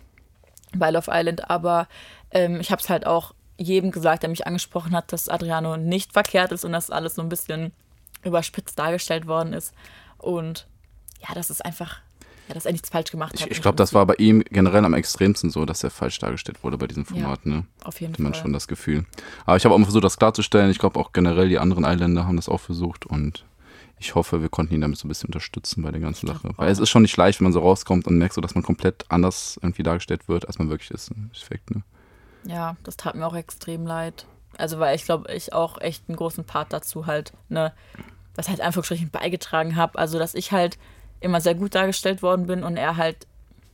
[0.75, 1.87] bei Love Island, aber
[2.31, 6.11] ähm, ich habe es halt auch jedem gesagt, der mich angesprochen hat, dass Adriano nicht
[6.11, 7.71] verkehrt ist und dass alles so ein bisschen
[8.23, 9.73] überspitzt dargestellt worden ist.
[10.17, 10.67] Und
[11.21, 12.01] ja, das ist einfach,
[12.47, 13.41] ja, dass er nichts falsch gemacht hat.
[13.41, 16.63] Ich, ich glaube, das war bei ihm generell am extremsten so, dass er falsch dargestellt
[16.63, 17.65] wurde bei diesem Format, ne?
[17.83, 18.41] auf jeden Hatte man Fall.
[18.41, 19.05] schon das Gefühl.
[19.45, 20.69] Aber ich habe auch mal versucht, das klarzustellen.
[20.69, 23.45] Ich glaube auch generell die anderen Eiländer haben das auch versucht und
[23.97, 26.51] ich hoffe, wir konnten ihn damit so ein bisschen unterstützen bei der ganzen Sache.
[26.57, 28.63] Weil es ist schon nicht leicht, wenn man so rauskommt und merkt so, dass man
[28.63, 31.09] komplett anders irgendwie dargestellt wird, als man wirklich ist.
[31.11, 31.83] im Endeffekt, ne?
[32.45, 34.27] Ja, das tat mir auch extrem leid.
[34.57, 37.73] Also, weil ich glaube, ich auch echt einen großen Part dazu halt, ne,
[38.35, 39.97] was halt Anführungsstrichen beigetragen habe.
[39.97, 40.77] Also, dass ich halt
[41.19, 43.27] immer sehr gut dargestellt worden bin und er halt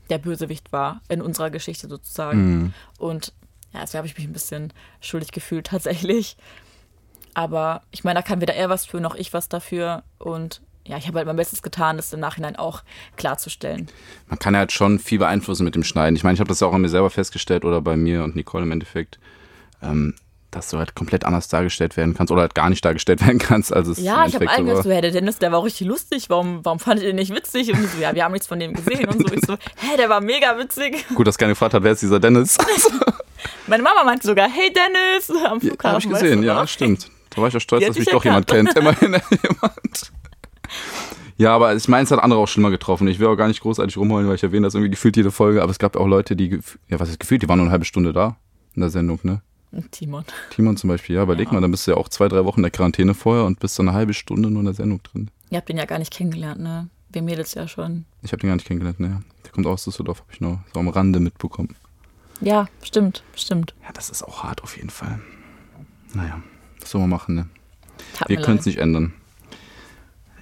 [0.10, 2.74] der Bösewicht war in unserer Geschichte sozusagen.
[2.98, 3.34] Und
[3.74, 6.38] ja, deswegen habe ich mich ein bisschen schuldig gefühlt tatsächlich.
[7.34, 10.04] Aber ich meine, da kann weder er was für noch ich was dafür.
[10.20, 12.84] Und ja, ich habe halt mein Bestes getan, das im Nachhinein auch
[13.16, 13.88] klarzustellen.
[14.28, 16.16] man kann ja halt schon viel beeinflussen mit dem Schneiden.
[16.16, 18.36] Ich meine, ich habe das ja auch an mir selber festgestellt oder bei mir und
[18.36, 19.20] Nicole im Endeffekt,
[19.82, 20.16] ähm,
[20.52, 23.74] dass du halt komplett anders dargestellt werden kannst oder halt gar nicht dargestellt werden kannst,
[23.74, 26.30] als es Ja, ich habe allen gesagt, so, hey, der Dennis, der war richtig lustig,
[26.30, 27.74] warum, warum fandet ihr den nicht witzig?
[27.74, 29.34] Und so, ja, wir haben nichts von dem gesehen und so.
[29.34, 31.06] Ich so, hä, der war mega witzig.
[31.16, 32.58] Gut, dass keiner gefragt hat, wer ist dieser Dennis?
[33.68, 35.90] Meine Mama meinte sogar, hey Dennis, am Flughafen.
[35.90, 37.10] habe ich weißt gesehen, du ja, stimmt.
[37.30, 38.76] Da war ich ja stolz, dass mich doch jemand kennt.
[38.76, 40.12] Immerhin jemand.
[41.38, 43.08] Ja, aber ich meine, es hat andere auch schlimmer getroffen.
[43.08, 45.64] Ich will auch gar nicht großartig rumheulen, weil ich erwähne das irgendwie gefühlt jede Folge.
[45.64, 47.86] Aber es gab auch Leute, die, ja, was ist gefühlt, die waren nur eine halbe
[47.86, 48.36] Stunde da
[48.76, 49.42] in der Sendung, ne?
[49.92, 50.26] Timon.
[50.50, 51.54] Timon zum Beispiel, ja, überleg Ja.
[51.54, 53.78] mal, dann bist du ja auch zwei, drei Wochen in der Quarantäne vorher und bist
[53.80, 55.30] dann eine halbe Stunde nur in der Sendung drin.
[55.50, 56.90] Ihr habt den ja gar nicht kennengelernt, ne?
[57.10, 58.06] Wir Mädels ja schon.
[58.22, 59.22] Ich habe den gar nicht kennengelernt, ne?
[59.44, 61.76] Der kommt aus Düsseldorf, habe ich nur so am Rande mitbekommen.
[62.40, 63.74] Ja, stimmt, stimmt.
[63.84, 65.20] Ja, das ist auch hart auf jeden Fall.
[66.14, 66.42] Naja,
[66.80, 67.50] was soll man machen, ne?
[68.14, 69.14] Tat Wir können es nicht ändern.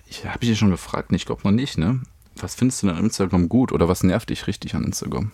[0.08, 2.02] Ich habe dich schon gefragt, ich glaube noch nicht, ne?
[2.38, 5.32] Was findest du denn an Instagram gut oder was nervt dich richtig an Instagram?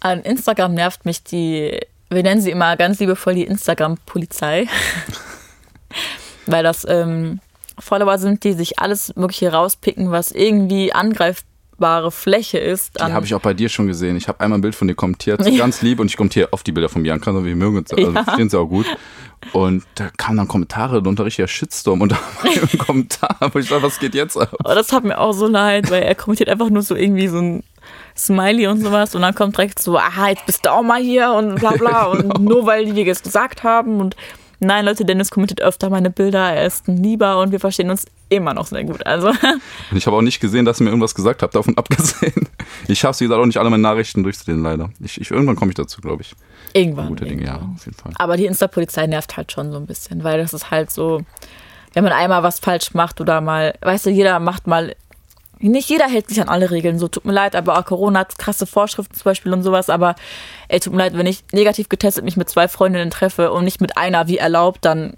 [0.00, 1.78] An Instagram nervt mich die,
[2.10, 4.66] wir nennen sie immer ganz liebevoll die Instagram-Polizei.
[6.46, 7.40] Weil das ähm,
[7.78, 12.98] Follower sind, die sich alles Mögliche rauspicken, was irgendwie angreifbare Fläche ist.
[13.00, 14.16] Die habe ich auch bei dir schon gesehen.
[14.16, 15.58] Ich habe einmal ein Bild von dir kommentiert, Ja.
[15.58, 18.12] ganz lieb, und ich kommentiere oft die Bilder von Bianca, so wir mögen uns, also
[18.12, 18.14] Ja.
[18.26, 18.86] wir stehen sie auch gut.
[19.52, 23.98] Und da kamen dann Kommentare, darunter richtiger Shitstorm unter meinem Kommentar, wo ich dachte, was
[23.98, 24.54] geht jetzt ab?
[24.64, 27.38] Oh, das hat mir auch so leid, weil er kommentiert einfach nur so irgendwie so
[27.38, 27.62] ein
[28.16, 31.32] Smiley und sowas und dann kommt direkt so, aha, jetzt bist du auch mal hier
[31.32, 34.16] und bla bla und nur weil die dir das gesagt haben und
[34.60, 38.06] nein, Leute, Dennis kommentiert öfter meine Bilder, er ist ein Lieber und wir verstehen uns
[38.28, 39.06] immer noch sehr gut.
[39.06, 39.28] Also,
[39.90, 42.48] Und ich habe auch nicht gesehen, dass ihr mir irgendwas gesagt habt, davon abgesehen.
[42.88, 44.90] Ich schaffe es, wie gesagt, auch nicht alle meine Nachrichten durchzulesen, leider.
[45.00, 46.34] Ich, ich, irgendwann komme ich dazu, glaube ich.
[46.72, 47.08] irgendwann.
[47.08, 47.74] Gute Dinge, ja, irgendwann.
[47.76, 48.12] auf jeden Fall.
[48.16, 51.20] Aber die Insta-Polizei nervt halt schon so ein bisschen, weil das ist halt so,
[51.92, 54.96] wenn man einmal was falsch macht oder mal, weißt du, jeder macht mal,
[55.58, 58.38] nicht jeder hält sich an alle Regeln, so tut mir leid, aber auch Corona hat
[58.38, 60.14] krasse Vorschriften zum Beispiel und sowas, aber
[60.68, 63.80] ey, tut mir leid, wenn ich negativ getestet mich mit zwei Freundinnen treffe und nicht
[63.80, 65.16] mit einer wie erlaubt, dann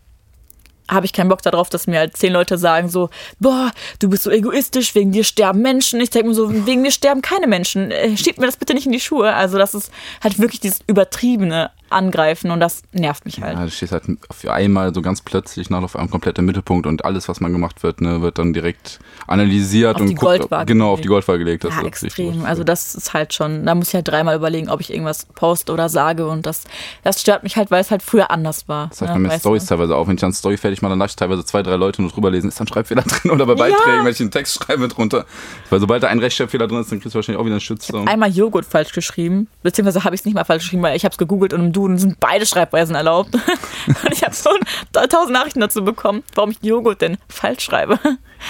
[0.91, 4.23] habe ich keinen Bock darauf, dass mir halt zehn Leute sagen so, boah, du bist
[4.23, 6.01] so egoistisch, wegen dir sterben Menschen.
[6.01, 7.91] Ich denke mir so, wegen mir sterben keine Menschen.
[7.91, 9.35] Äh, Schiebt mir das bitte nicht in die Schuhe.
[9.35, 13.57] Also das ist halt wirklich dieses übertriebene Angreifen und das nervt mich halt.
[13.59, 17.05] Ja, du stehst halt für einmal so ganz plötzlich nach auf einem kompletten Mittelpunkt und
[17.05, 20.67] alles, was man gemacht wird, ne, wird dann direkt analysiert Auf und die guckt, Goldwaage
[20.67, 21.05] genau auf gelegt.
[21.05, 21.65] die Goldwaage gelegt.
[21.65, 22.45] Das Ja, extrem.
[22.45, 25.73] Also das ist halt schon, da muss ich halt dreimal überlegen, ob ich irgendwas poste
[25.73, 26.65] oder sage und das,
[27.05, 28.89] das stört mich halt, weil es halt früher anders war.
[28.89, 29.69] Das heißt, ne, mir Stories du?
[29.71, 30.07] teilweise auch.
[30.07, 32.31] Wenn ich dann Story fertig mache, dann lasse ich teilweise zwei, drei Leute nur drüber
[32.31, 32.49] lesen.
[32.49, 35.27] Ist dann Schreibfehler drin oder bei Beiträgen, wenn ich einen Text schreibe drunter.
[35.71, 38.09] Weil sobald da ein Rechtschreibfehler drin ist, dann kriegst du wahrscheinlich auch wieder einen Shitstorm.
[38.09, 41.13] Einmal Joghurt falsch geschrieben, beziehungsweise habe ich es nicht mal falsch geschrieben, weil ich habe
[41.13, 43.35] es gegoogelt und im Duden sind beide Schreibweisen erlaubt.
[43.87, 44.51] und ich habe so
[44.93, 48.01] tausend Nachrichten dazu bekommen, warum ich Joghurt denn falsch schreibe.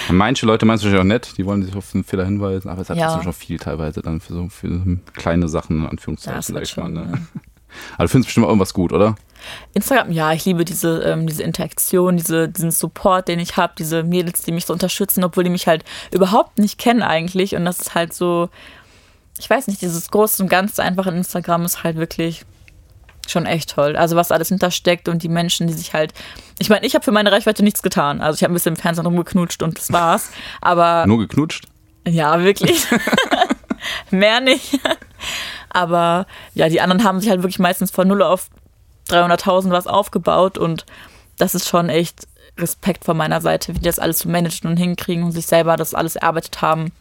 [0.09, 2.81] Manche Leute meinen es natürlich auch nett, die wollen sich auf den Fehler hinweisen, aber
[2.81, 3.21] es hat Ja.
[3.21, 6.75] schon viel teilweise dann für so für so kleine Sachen, in Anführungszeichen, Ja, sag ich
[6.77, 6.89] mal.
[6.89, 7.05] Ne?
[7.05, 7.27] ne.
[7.93, 9.13] Aber du findest bestimmt auch irgendwas gut, oder?
[9.75, 14.01] Instagram, ja, ich liebe diese, ähm, diese Interaktion, diese, diesen Support, den ich habe, diese
[14.01, 17.55] Mädels, die mich so unterstützen, obwohl die mich halt überhaupt nicht kennen eigentlich.
[17.55, 18.49] Und das ist halt so,
[19.37, 22.43] ich weiß nicht, dieses Große und Ganze einfach in Instagram ist halt wirklich
[23.31, 23.95] schon echt toll.
[23.95, 26.13] Also was alles hintersteckt und die Menschen, die sich halt.
[26.59, 28.21] Ich meine, ich habe für meine Reichweite nichts getan.
[28.21, 30.29] Also ich habe ein bisschen im Fernsehen rumgeknutscht und das war's.
[30.61, 31.65] Aber Nur geknutscht?
[32.07, 32.85] ja, wirklich.
[34.11, 34.79] Mehr nicht.
[35.69, 38.49] Aber ja, die anderen haben sich halt wirklich meistens von 0 auf
[39.09, 40.85] 300.000 was aufgebaut und
[41.37, 44.77] das ist schon echt Respekt von meiner Seite, wie die das alles so managen und
[44.77, 46.91] hinkriegen und sich selber das alles erarbeitet haben.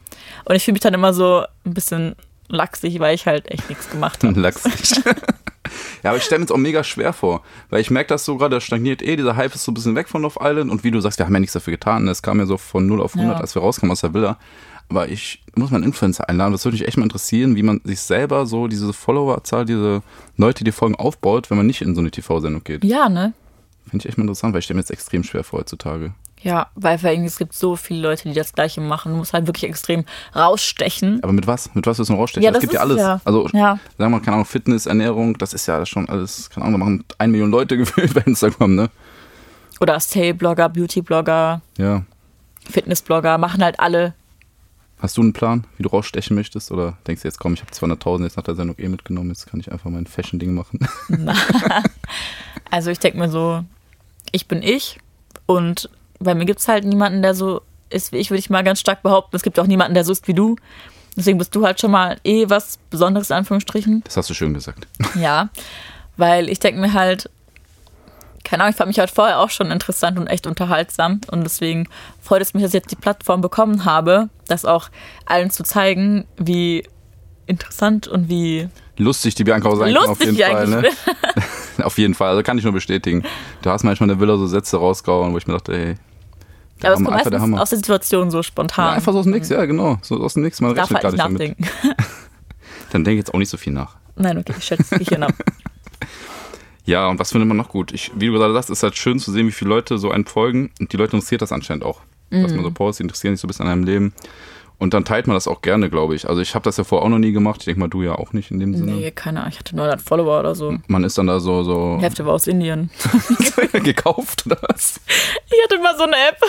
[0.44, 2.14] Und ich fühle mich dann immer so ein bisschen
[2.48, 4.38] lachsig, weil ich halt echt nichts gemacht habe.
[4.40, 5.02] Lachs nicht.
[6.02, 8.36] Ja, aber ich stelle mir es auch mega schwer vor, weil ich merke das so
[8.36, 10.84] gerade, das stagniert eh, dieser Hype ist so ein bisschen weg von Love Island und
[10.84, 13.00] wie du sagst, wir haben ja nichts dafür getan, es kam ja so von 0
[13.02, 13.40] auf 100, Ja.
[13.40, 14.38] als wir rauskamen aus der Villa.
[14.90, 17.80] Aber ich muss mal einen Influencer einladen, das würde mich echt mal interessieren, wie man
[17.84, 20.02] sich selber so diese Followerzahl, diese
[20.38, 22.84] Leute, die Folgen aufbaut, wenn man nicht in so eine TV-Sendung geht.
[22.84, 23.34] Ja, ne?
[23.90, 26.14] Finde ich echt mal interessant, weil ich stelle mir jetzt extrem schwer vor heutzutage.
[26.42, 29.12] Ja, weil allem es gibt so viele Leute, die das Gleiche machen.
[29.12, 30.04] Du musst halt wirklich extrem
[30.36, 31.20] rausstechen.
[31.22, 31.74] Aber mit was?
[31.74, 32.44] Mit was willst du rausstechen?
[32.44, 32.98] Ja, es das gibt ja alles.
[32.98, 33.74] ja- Also, Ja.
[33.76, 36.84] sagen wir mal, keine Ahnung, Fitness, Ernährung, das ist ja schon alles, keine Ahnung, da
[36.86, 38.90] machen ein Million Leute gefühlt bei Instagram, ne?
[39.80, 42.02] Oder Stay-Blogger, Beauty-Blogger, Ja.
[42.70, 44.14] Fitness-Blogger, machen halt alle.
[45.00, 46.70] Hast du einen Plan, wie du rausstechen möchtest?
[46.72, 49.46] Oder denkst du jetzt, komm, ich habe 200.000 jetzt nach der Sendung eh mitgenommen, jetzt
[49.46, 50.80] kann ich einfach mein Fashion-Ding machen?
[52.70, 53.64] Also ich denke mir so,
[54.32, 54.98] ich bin ich
[55.46, 55.88] und
[56.20, 58.80] bei mir gibt es halt niemanden, der so ist wie ich, würde ich mal ganz
[58.80, 59.34] stark behaupten.
[59.36, 60.56] Es gibt auch niemanden, der so ist wie du.
[61.16, 64.02] Deswegen bist du halt schon mal eh was Besonderes, in Anführungsstrichen.
[64.04, 64.86] Das hast du schön gesagt.
[65.14, 65.48] Ja,
[66.16, 67.30] weil ich denke mir halt,
[68.44, 71.88] keine Ahnung, ich fand mich halt vorher auch schon interessant und echt unterhaltsam und deswegen
[72.22, 74.90] freut es mich, dass ich jetzt die Plattform bekommen habe, das auch
[75.26, 76.84] allen zu zeigen, wie
[77.46, 80.74] interessant und wie Lustig, die Bianca auch sein kann, auf jeden Fall.
[80.74, 80.92] eigentlich
[81.78, 81.84] Ne?
[81.84, 83.22] auf jeden Fall, also kann ich nur bestätigen.
[83.62, 85.94] Du hast manchmal in der Villa so Sätze rausgehauen, wo ich mir dachte, ey,
[86.82, 88.86] der Aber es kommt meistens aus der Situation so spontan.
[88.86, 89.98] Ja, einfach so aus dem Nix, ja, genau.
[90.02, 91.58] So aus dem Nix, man Ich darf rechnet halt nicht damit.
[91.58, 92.04] nachdenken.
[92.92, 93.96] Dann denke jetzt auch nicht so viel nach.
[94.16, 95.34] Nein, okay, ich schätze Gehirn ab.
[96.84, 97.92] Ja, und was findet man noch gut?
[97.92, 100.24] Ich, wie du gerade sagst, ist halt schön zu sehen, wie viele Leute so einen
[100.24, 100.70] folgen.
[100.80, 102.00] Und die Leute interessiert das anscheinend auch.
[102.30, 102.56] Was Mhm.
[102.56, 104.14] man so postet, interessieren sich so ein bisschen an einem Leben.
[104.80, 106.28] Und dann teilt man das auch gerne, glaube ich.
[106.28, 107.60] Also ich habe das ja vorher auch noch nie gemacht.
[107.60, 108.92] Ich denke mal, du ja auch nicht in dem Sinne.
[108.92, 109.50] Nee, keine Ahnung.
[109.52, 110.76] Ich hatte 900 Follower oder so.
[110.86, 112.88] Man ist dann da so, so Die Hälfte war aus Indien.
[113.72, 115.00] gekauft oder was?
[115.50, 116.40] Ich hatte mal so eine App.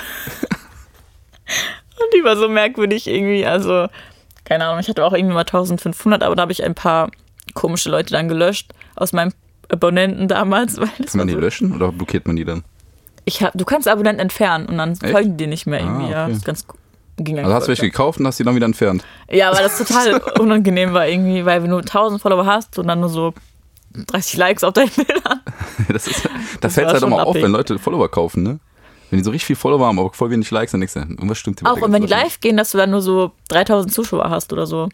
[1.99, 3.45] Und die war so merkwürdig irgendwie.
[3.45, 3.87] Also,
[4.45, 4.79] keine Ahnung.
[4.79, 7.09] Ich hatte auch irgendwie mal 1500, aber da habe ich ein paar
[7.55, 9.33] komische Leute dann gelöscht aus meinem
[9.69, 10.77] Abonnenten damals.
[10.79, 12.63] Weil Kann man die so, löschen oder blockiert man die dann?
[13.25, 15.09] ich hab, du kannst Abonnenten entfernen und dann Echt?
[15.11, 16.05] folgen die dir nicht mehr irgendwie.
[16.05, 16.29] Ah, Ja, okay.
[16.31, 16.77] das ist ganz gu-
[17.23, 19.03] ging Also hast du welche gekauft und hast die dann wieder entfernt?
[19.29, 22.99] Ja, weil das total unangenehm war irgendwie, weil wenn du 1000 Follower hast und dann
[22.99, 23.33] nur so
[23.93, 25.41] 30 Likes auf deinen Bildern.
[25.91, 26.29] Das, ist, da
[26.61, 28.59] Das fällt war halt immer auf, wenn Leute Follower kaufen, ne?
[29.09, 31.65] Wenn die so richtig viel Follower haben, aber voll wenig Likes, dann du, irgendwas stimmt
[31.65, 34.67] Auch und wenn die live gehen, dass du dann nur so 3000 Zuschauer hast oder
[34.67, 34.89] so.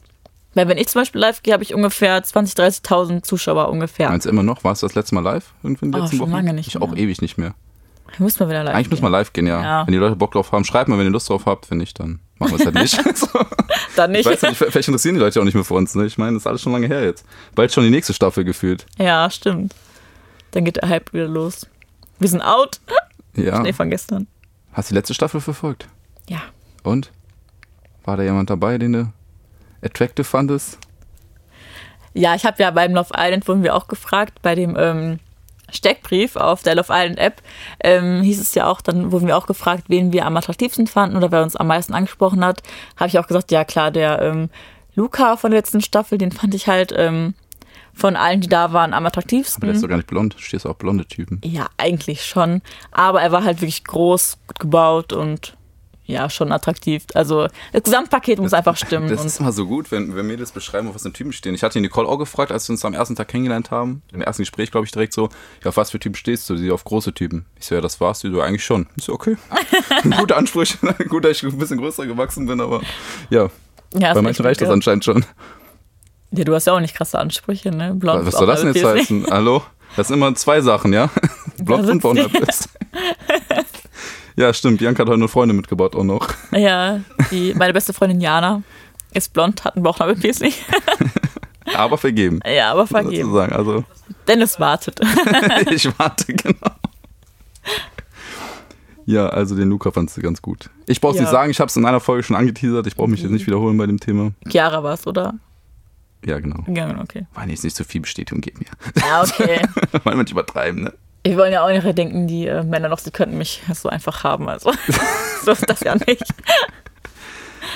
[0.54, 4.10] Weil wenn ich zum Beispiel live gehe, habe ich ungefähr 20.000, 30.000 Zuschauer ungefähr.
[4.10, 4.64] Meinst du immer noch?
[4.64, 5.54] Warst du das letzte Mal live?
[5.64, 6.32] Irgendwie in den Oh, letzten schon Wochen?
[6.38, 6.98] lange nicht Ich auch mehr.
[7.04, 7.56] ewig nicht mehr.
[8.18, 9.04] Muss man wieder live Eigentlich muss gehen.
[9.04, 9.62] man live gehen, ja.
[9.62, 9.88] Ja.
[9.88, 11.70] Wenn die Leute Bock drauf haben, schreibt mal, wenn ihr Lust drauf habt.
[11.70, 13.18] Wenn nicht, dann machen wir es halt nicht.
[13.18, 13.28] so.
[13.96, 14.26] Dann Ich nicht.
[14.30, 15.96] weiß ja nicht, vielleicht interessieren die Leute auch nicht mehr für uns.
[15.96, 16.06] Ne?
[16.06, 17.26] Ich meine, das ist alles schon lange her jetzt.
[17.56, 18.86] Bald schon die nächste Staffel gefühlt.
[18.98, 19.74] Ja, stimmt.
[20.52, 21.68] Dann geht der Hype wieder los.
[22.20, 22.80] Wir sind out.
[23.36, 23.60] Ja.
[23.60, 24.28] Nee, von gestern.
[24.72, 25.88] Hast du die letzte Staffel verfolgt?
[26.30, 26.42] Ja.
[26.84, 27.12] Und?
[28.06, 29.12] War da jemand dabei, den du
[29.82, 30.78] attractive fandest?
[32.14, 35.20] Ja, ich habe ja beim Love Island, wurden wir auch gefragt, bei dem ähm,
[35.72, 37.42] Steckbrief auf der Love Island App,
[37.84, 41.18] ähm, hieß es ja auch, dann wurden wir auch gefragt, wen wir am attraktivsten fanden
[41.18, 42.62] oder wer uns am meisten angesprochen hat.
[42.98, 44.50] Habe ich auch gesagt, ja klar, der ähm,
[44.96, 47.34] Luca von der letzten Staffel, den fand ich halt ähm,
[47.94, 49.64] von allen, die da waren, am attraktivsten.
[49.64, 50.36] Aber der ist doch gar nicht blond.
[50.36, 51.40] Du stehst auf blonde Typen.
[51.44, 52.62] Ja, eigentlich schon.
[52.92, 55.55] Aber er war halt wirklich groß, gut gebaut und
[56.06, 57.04] ja, schon attraktiv.
[57.14, 59.10] Also das Gesamtpaket muss einfach stimmen.
[59.10, 61.56] Das ist immer so gut, wenn, wenn Mädels beschreiben, auf was für Typen stehen.
[61.56, 64.04] Ich hatte Nicole auch gefragt, als wir uns am ersten Tag kennengelernt haben.
[64.14, 65.30] Im ersten Gespräch, glaube ich, direkt so,
[65.64, 66.58] ja, auf was für Typen stehst du?
[66.58, 67.46] Sie auf große Typen.
[67.60, 68.30] Ich so, ja, das warst du.
[68.30, 68.88] Du eigentlich schon.
[68.96, 69.38] Ich so, okay.
[70.18, 70.78] Gute Ansprüche.
[71.10, 72.82] Gut, dass ich ein bisschen größer gewachsen bin, aber
[73.30, 73.50] ja,
[73.94, 75.26] ja, bei manchen reicht das anscheinend schon.
[76.32, 77.94] Ja, du hast ja auch nicht krasse Ansprüche, ne?
[77.96, 79.28] Blond Was soll das denn jetzt heißen?
[79.30, 79.64] Hallo?
[79.96, 81.10] Das sind immer zwei Sachen, ja?
[81.58, 82.70] Blond und bist.
[84.38, 84.80] Ja, stimmt.
[84.80, 86.28] Bianca hat heute eine Freundin mitgebracht auch noch.
[86.52, 87.00] Ja,
[87.32, 88.62] die, meine beste Freundin Jana
[89.14, 90.54] ist blond, hat einen Bauchnabelpiercing.
[91.76, 92.40] Aber vergeben.
[92.46, 93.24] Ja, aber vergeben.
[93.30, 93.54] Sozusagen.
[93.54, 93.84] Also,
[94.28, 95.00] Dennis wartet.
[95.72, 96.72] ich warte, genau.
[99.08, 100.70] Ja, also den Luca fandst du ganz gut.
[100.86, 101.22] Ich brauch's Ja.
[101.24, 102.86] nicht sagen, ich habe es in einer Folge schon angeteasert.
[102.88, 104.32] Ich brauche mich jetzt nicht wiederholen bei dem Thema.
[104.48, 105.34] Chiara war's, oder?
[106.24, 106.64] Ja, genau.
[106.68, 107.26] Ja, okay.
[107.34, 109.02] Weil jetzt nicht so viel Bestätigung geben mir.
[109.08, 109.62] Ja, okay.
[110.04, 110.94] Weil man übertreiben, ne?
[111.26, 114.24] Wir wollen ja auch nicht denken, die äh, Männer noch, sie könnten mich so einfach
[114.24, 114.48] haben.
[114.48, 114.72] Also,
[115.44, 116.24] so ist das ja nicht.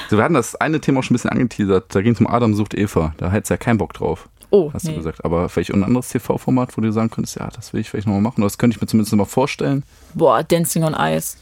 [0.09, 1.93] So, wir hatten das eine Thema auch schon ein bisschen angeteasert.
[1.93, 3.13] Da ging es um Adam sucht Eva.
[3.17, 4.91] Da hättest du ja keinen Bock drauf, Oh, hast nee.
[4.91, 5.23] du gesagt.
[5.25, 8.21] Aber vielleicht ein anderes TV-Format, wo du sagen könntest, ja, das will ich vielleicht nochmal
[8.21, 8.41] machen.
[8.41, 9.83] Oder das könnte ich mir zumindest mal vorstellen.
[10.13, 11.38] Boah, Dancing on Ice.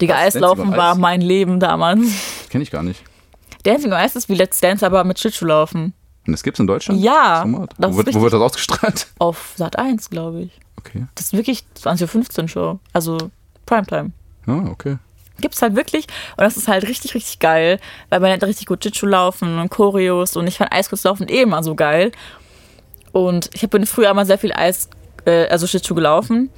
[0.00, 0.16] Digga?
[0.16, 1.00] Eislaufen war Ice?
[1.00, 2.00] mein Leben damals.
[2.40, 3.02] Das kenne ich gar nicht.
[3.62, 5.94] Dancing on Ice ist wie Let's Dance, aber mit Schlittschuhlaufen.
[6.26, 7.00] Und das gibt's in Deutschland?
[7.02, 9.06] Ja, Das das wo, wird, wo wird das ausgestrahlt?
[9.18, 10.60] Auf Sat 1, glaube ich.
[10.86, 11.06] Okay.
[11.14, 12.78] Das ist wirklich 20.15 Uhr Show.
[12.92, 13.16] Also
[13.66, 14.10] Primetime.
[14.46, 14.98] Ah, okay.
[15.40, 16.06] Gibt's halt wirklich.
[16.36, 19.68] Und das ist halt richtig, richtig geil, weil man lernt richtig gut Jitsu laufen und
[19.70, 22.12] Choreos und ich fand Eiskurstlaufen eh immer so geil.
[23.12, 24.88] Und ich bin früher immer sehr viel Eis,
[25.24, 26.50] äh, also Jitsu gelaufen.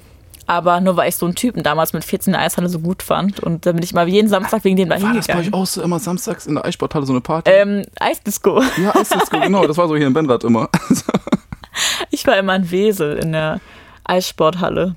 [0.49, 3.03] Aber nur weil ich so einen Typen damals mit 14 in der Eishalle so gut
[3.03, 3.41] fand.
[3.41, 5.55] Und dann bin ich mal jeden Samstag wegen dem da War das bei euch hingegangen.
[5.55, 7.51] auch so immer samstags in der Eissporthalle so eine Party?
[7.51, 8.63] Ähm, Eisdisco.
[8.81, 9.67] Ja, Eisdisco, genau.
[9.67, 10.69] Das war so hier in Benrad immer.
[12.11, 13.61] Ich war immer ein Wesel in der
[14.09, 14.97] Eissporthalle.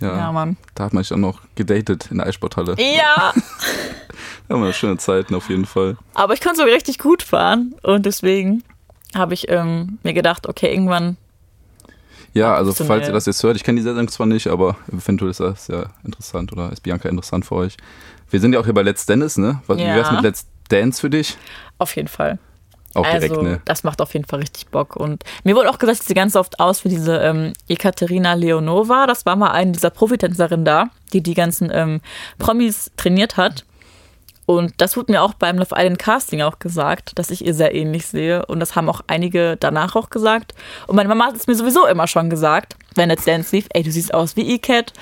[0.00, 0.56] Ja, Ja, Mann.
[0.74, 2.74] da hat man sich dann noch gedatet in der Eissporthalle.
[2.78, 3.32] Ja,
[4.48, 5.96] Da haben wir schöne Zeiten auf jeden Fall.
[6.14, 7.74] aber ich konnte so richtig gut fahren.
[7.82, 8.64] Und deswegen
[9.14, 11.16] habe ich ähm, mir gedacht, okay, irgendwann
[12.32, 15.30] Ja, also falls ihr das jetzt hört, ich kenne die Sendung zwar nicht, aber eventuell
[15.30, 17.76] ist das ja interessant oder ist Bianca interessant für euch.
[18.30, 19.60] Wir sind ja auch hier bei Let's Dennis, ne?
[19.66, 19.94] Was, Wie Ja.
[19.96, 21.36] wär's mit Let's Dance für dich?
[21.78, 22.38] auf jeden Fall.
[22.94, 23.60] Auch also, direkt, ne?
[23.64, 24.96] das macht auf jeden Fall richtig Bock.
[24.96, 29.06] Und mir wurde auch gesagt, ich sehe ganz oft aus wie diese ähm, Ekaterina Leonova.
[29.06, 32.00] Das war mal eine dieser Profitänzerinnen da, die die ganzen ähm,
[32.38, 33.64] Promis trainiert hat.
[34.46, 37.72] Und das wurde mir auch beim Love Island Casting auch gesagt, dass ich ihr sehr
[37.72, 38.44] ähnlich sehe.
[38.46, 40.54] Und das haben auch einige danach auch gesagt.
[40.88, 43.84] Und meine Mama hat es mir sowieso immer schon gesagt, wenn Let's Dance lief, ey,
[43.84, 44.92] du siehst aus wie E-Cat.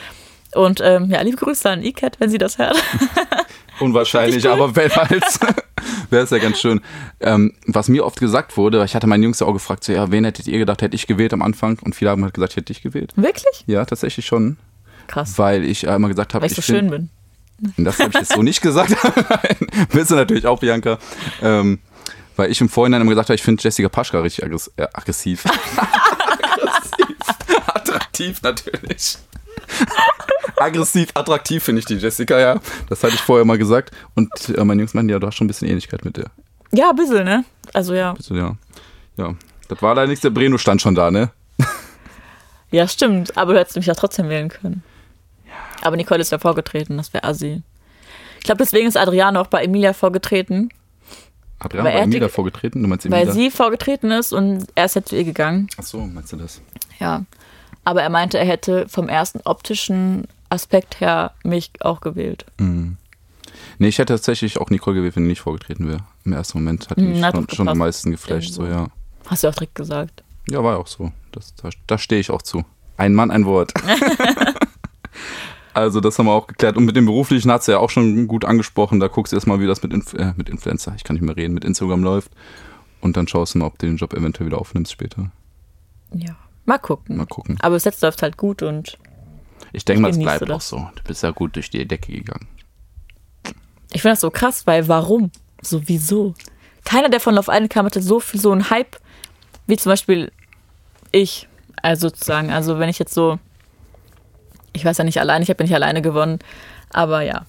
[0.54, 2.76] Und ähm, ja, liebe Grüße an E-Cat, wenn sie das hört.
[3.80, 5.40] Unwahrscheinlich, aber falls
[6.10, 6.80] wäre es ja ganz schön.
[7.20, 10.10] Ähm, was mir oft gesagt wurde, ich hatte meinen Jungs ja auch gefragt, so, ja,
[10.10, 11.78] wen hättet ihr gedacht, hätte ich gewählt am Anfang?
[11.84, 13.12] Und viele haben halt gesagt, ich hätte dich gewählt.
[13.16, 13.64] Wirklich?
[13.66, 14.56] Ja, tatsächlich schon.
[15.06, 15.38] Krass.
[15.38, 17.10] Weil ich äh, immer gesagt habe, Weil ich so schön bin.
[17.76, 18.94] Das habe ich jetzt so nicht gesagt.
[19.90, 20.98] Willst du natürlich auch, Bianca.
[21.42, 21.80] Ähm,
[22.36, 25.44] weil ich im Vorhinein immer gesagt habe, ich finde Jessica Paschka richtig äh, aggressiv.
[25.76, 27.16] aggressiv.
[27.66, 29.18] Attraktiv natürlich.
[30.56, 32.60] Aggressiv, attraktiv finde ich die Jessica, ja.
[32.88, 33.92] Das hatte ich vorher mal gesagt.
[34.14, 36.26] Und äh, meine Jungs meinten, ja, du hast schon ein bisschen Ähnlichkeit mit der.
[36.72, 37.44] Ja, ein bisschen, ne?
[37.72, 38.12] Also ja.
[38.12, 38.56] Also, ja.
[39.16, 39.34] Ja.
[39.68, 41.30] Das war leider nichts, der Breno stand schon da, ne?
[42.70, 43.36] Ja, stimmt.
[43.38, 44.82] Aber du hättest mich ja trotzdem wählen können.
[45.80, 47.62] Aber Nicole ist ja vorgetreten, das wäre assi.
[48.38, 50.68] Ich glaube, deswegen ist Adriano auch bei Emilia vorgetreten,
[51.60, 53.32] Adrian Weil war er Emilia vorgetreten, du meinst weil Emilia?
[53.32, 55.68] sie vorgetreten ist und er ist jetzt zu ihr gegangen.
[55.76, 56.60] Ach so, meinst du das?
[57.00, 57.24] Ja.
[57.88, 62.44] Aber er meinte, er hätte vom ersten optischen Aspekt her mich auch gewählt.
[62.58, 66.00] Nee, ich hätte tatsächlich auch Nicole gewählt, wenn die nicht vorgetreten wäre.
[66.26, 68.88] Im ersten Moment hat die Hm, mich hat schon, schon am meisten geflasht, so, ja.
[69.24, 70.22] Hast du auch direkt gesagt.
[70.50, 71.12] Ja, war ja auch so.
[71.32, 72.62] Das, da da stehe ich auch zu.
[72.98, 73.72] Ein Mann, ein Wort.
[75.72, 76.76] also, das haben wir auch geklärt.
[76.76, 79.00] Und mit dem Beruflichen hat sie ja auch schon gut angesprochen.
[79.00, 81.36] Da guckst du erstmal, wie das mit, Inf äh, mit Influencer, ich kann nicht mehr
[81.36, 82.32] reden, mit Instagram läuft.
[83.00, 85.30] Und dann schaust du mal, ob du den Job eventuell wieder aufnimmst später.
[86.12, 86.36] Ja.
[86.68, 87.16] Mal gucken.
[87.16, 87.56] Mal gucken.
[87.62, 88.98] Aber bis jetzt läuft halt gut und
[89.72, 90.68] Ich denke mal, es bleibt du auch das?
[90.68, 90.76] so.
[90.96, 92.46] Du bist ja gut durch die Decke gegangen.
[93.90, 95.30] ich finde das so krass, weil warum?
[95.62, 96.34] So wieso?
[96.84, 98.98] Keiner, der von Love Island kam, hatte so viel so einen Hype,
[99.66, 100.30] wie zum Beispiel
[101.10, 101.48] ich.
[101.82, 103.38] Also sozusagen, also wenn ich jetzt so,
[104.74, 106.38] ich weiß ja nicht alleine, ich habe ja nicht alleine gewonnen,
[106.90, 107.46] aber ja.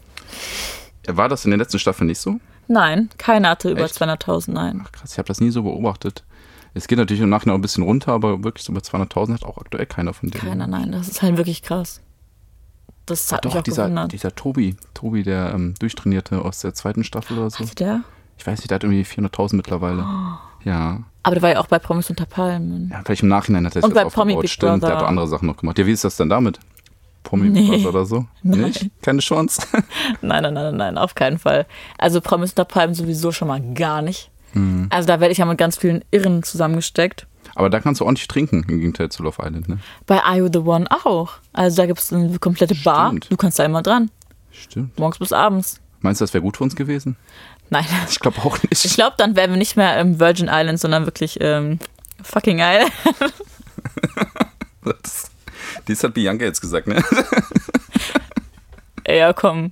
[1.08, 2.40] War das in den letzten Staffeln nicht so?
[2.70, 4.02] Nein, keiner hatte über Echt?
[4.02, 4.82] 200.000, nein.
[4.86, 6.24] Ach krass, ich habe das nie so beobachtet.
[6.74, 9.44] Es geht natürlich im Nachhinein auch ein bisschen runter, aber wirklich so über 200.000 hat
[9.44, 10.42] auch aktuell keiner von denen.
[10.44, 12.02] Keiner, nein, das ist halt wirklich krass.
[13.06, 14.12] Das hat mich Doch, auch dieser, gewundert.
[14.12, 17.60] dieser Tobi, Tobi, der ähm, Durchtrainierte aus der zweiten Staffel oder so.
[17.60, 18.02] Hatte der?
[18.38, 20.06] Ich weiß nicht, der hat irgendwie 400.000 mittlerweile.
[20.64, 21.00] Ja.
[21.24, 22.90] Aber der war ja auch bei Promis unter Palmen.
[22.92, 24.42] ja, vielleicht im Nachhinein hat er sich bei das Promi aufgebaut.
[24.44, 25.78] Big Stimmt, der hat auch andere Sachen noch gemacht.
[25.80, 26.60] Ja, wie ist das denn damit?
[27.24, 27.70] Promi Nee.
[27.78, 28.26] Big oder so?
[28.44, 28.62] Nein.
[28.62, 28.90] Nicht?
[29.02, 29.62] Keine Chance?
[30.22, 31.66] Nein, nein, nein, nein, auf keinen Fall.
[31.98, 34.30] Also Promis unter Palmen sowieso schon mal gar nicht.
[34.54, 34.88] Mhm.
[34.90, 37.28] Also da werde ich ja mit ganz vielen Irren zusammengesteckt.
[37.56, 39.80] Aber da kannst du ordentlich trinken, im Gegenteil zu Love Island, ne?
[40.06, 41.34] Bei Are You The One auch.
[41.54, 43.10] Also da gibt es eine komplette Bar.
[43.10, 43.32] Stimmt.
[43.32, 44.12] Du kannst da immer dran.
[44.52, 44.98] Stimmt.
[44.98, 45.80] Morgens bis abends.
[46.02, 47.18] Meinst du, das wäre gut für uns gewesen?
[47.70, 47.86] Nein.
[48.10, 48.86] Ich glaube auch nicht.
[48.86, 51.80] Ich glaube, dann wären wir nicht mehr im Virgin Island, sondern wirklich ähm,
[52.22, 52.92] fucking Island.
[54.82, 55.30] Das,
[55.88, 57.04] dies hat Bianca jetzt gesagt, ne?
[59.06, 59.72] Ja, komm.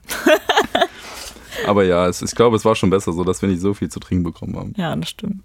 [1.65, 3.89] Aber ja, es, ich glaube, es war schon besser so, dass wir nicht so viel
[3.89, 4.74] zu trinken bekommen haben.
[4.78, 5.41] Ja, das stimmt.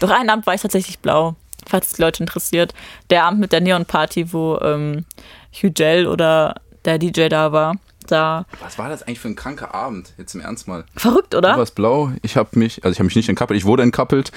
[0.00, 1.34] Doch einen Abend war ich tatsächlich blau,
[1.66, 2.74] falls es die Leute interessiert.
[3.10, 5.04] Der Abend mit der Neon-Party, wo ähm,
[5.52, 7.76] Hugh Gell oder der DJ da war.
[8.06, 8.46] Da.
[8.60, 10.12] Was war das eigentlich für ein kranker Abend?
[10.16, 10.84] Jetzt im Ernst mal.
[10.94, 11.56] Verrückt, Du oder?
[11.58, 14.30] warst blau, ich habe mich, also ich habe mich nicht entkappelt, ich wurde entkappelt.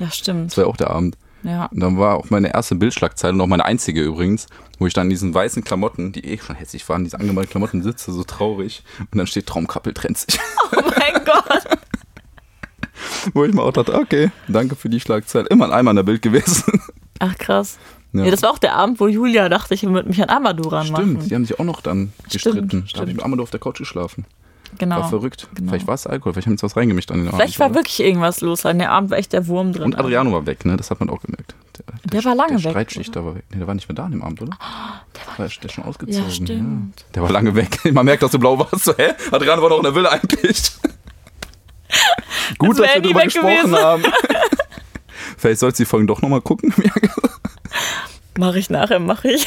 [0.00, 0.52] Ja, stimmt.
[0.52, 1.18] Das war ja auch der Abend.
[1.42, 1.66] Ja.
[1.66, 4.46] Und dann war auch meine erste Bildschlagzeile und auch meine einzige übrigens,
[4.78, 7.82] wo ich dann in diesen weißen Klamotten, die eh schon hässlich waren, diese angemalten Klamotten
[7.82, 8.82] sitze, so traurig.
[8.98, 10.38] Und dann steht Traumkappel trennt sich.
[10.72, 11.64] Oh mein Gott.
[13.34, 15.46] wo ich mir auch dachte, okay, danke für die Schlagzeile.
[15.48, 16.80] Immer ein Eimer in der Bild gewesen.
[17.18, 17.78] Ach, krass.
[18.12, 18.22] Ja.
[18.22, 21.04] Nee, das war auch der Abend, wo Julia dachte, ich würde mich an Amadou ranmachen.
[21.04, 22.68] Stimmt, die haben sich auch noch dann gestritten.
[22.68, 23.12] Da habe ich stimmt.
[23.14, 24.24] mit Amadou auf der Couch geschlafen.
[24.76, 24.96] Genau.
[25.00, 25.48] War verrückt.
[25.54, 25.70] genau.
[25.70, 27.40] Vielleicht war es Alkohol, vielleicht haben wir jetzt was reingemischt an den Abend.
[27.40, 27.76] Vielleicht war oder?
[27.76, 28.66] wirklich irgendwas los.
[28.66, 29.84] An der Abend war echt der Wurm drin.
[29.84, 30.76] Und Adriano war weg, ne?
[30.76, 31.54] Das hat man auch gemerkt.
[32.12, 33.44] Der war lange der weg, Streitschichter war weg.
[33.50, 34.50] Nee, der war nicht mehr da an dem Abend, oder?
[35.14, 36.24] Der war, der schon ausgezogen.
[36.28, 37.04] Ja, stimmt.
[37.14, 37.78] Der war lange weg.
[37.92, 38.84] Man merkt, dass du blau warst.
[38.84, 39.12] So, hä?
[39.30, 40.72] Adriano war doch in der Villa eigentlich.
[42.58, 43.76] Gut, Das dass wir drüber gesprochen gewesen.
[43.76, 44.02] haben.
[45.38, 46.74] Vielleicht sollst du die Folgen doch nochmal gucken.
[48.38, 49.46] Mache ich nachher, mache ich.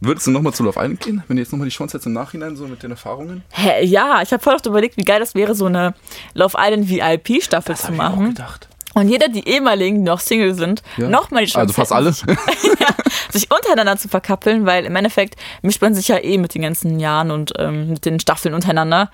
[0.00, 2.12] Würdest du nochmal zu Love Island gehen, wenn du jetzt nochmal die Chance hättest im
[2.12, 3.42] Nachhinein, so mit den Erfahrungen?
[3.50, 5.94] Hä, ja, ich habe voll oft überlegt, wie geil das wäre, so eine
[6.34, 8.28] Love Island VIP-Staffel zu habe ich auch machen.
[8.34, 8.68] gedacht.
[8.94, 11.08] Und jeder, die ehemaligen, die noch Single sind, Ja.
[11.08, 11.92] nochmal die Chance Also fast
[12.26, 12.38] hätten, alle.
[13.30, 16.98] sich untereinander zu verkappeln, weil im Endeffekt mischt man sich ja eh mit den ganzen
[17.00, 19.10] Jahren und ähm, mit den Staffeln untereinander.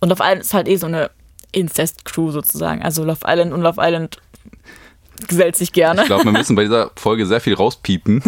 [0.00, 1.10] Und Love Island ist halt eh so eine
[1.52, 2.82] Incest-Crew sozusagen.
[2.82, 4.18] Also Love Island und Love Island
[5.28, 6.02] gesellt sich gerne.
[6.02, 8.22] Ich glaube, wir müssen bei dieser Folge sehr viel rauspiepen.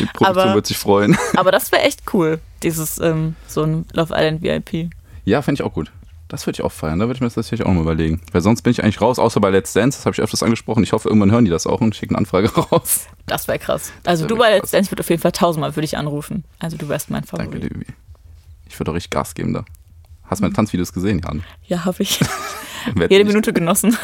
[0.00, 1.16] Die Produktion Aber- wird sich freuen.
[1.36, 4.90] Aber das wäre echt cool, dieses ähm, so ein Love Island VIP.
[5.24, 5.90] Ja, fände ich auch gut.
[6.28, 6.98] Das würde ich auch feiern.
[6.98, 8.20] Da würde ich mir das tatsächlich auch mal überlegen.
[8.32, 9.98] Weil sonst bin ich eigentlich raus, außer bei Let's Dance.
[9.98, 10.82] Das habe ich öfters angesprochen.
[10.82, 13.06] Ich hoffe, irgendwann hören die das auch und schicken eine Anfrage raus.
[13.26, 13.92] Das wäre krass.
[14.04, 14.60] Also wär du bei krass.
[14.62, 16.44] Let's Dance wird auf jeden Fall tausendmal für dich anrufen.
[16.58, 17.62] Also du wärst mein Danke, Favorit.
[17.74, 17.86] Levi.
[18.68, 19.64] Ich würde auch richtig Gas geben da.
[20.24, 21.44] Hast meine Tanzvideos gesehen, Jan?
[21.66, 22.18] Ja, habe ich.
[23.10, 23.24] Jede?
[23.24, 23.96] Minute genossen.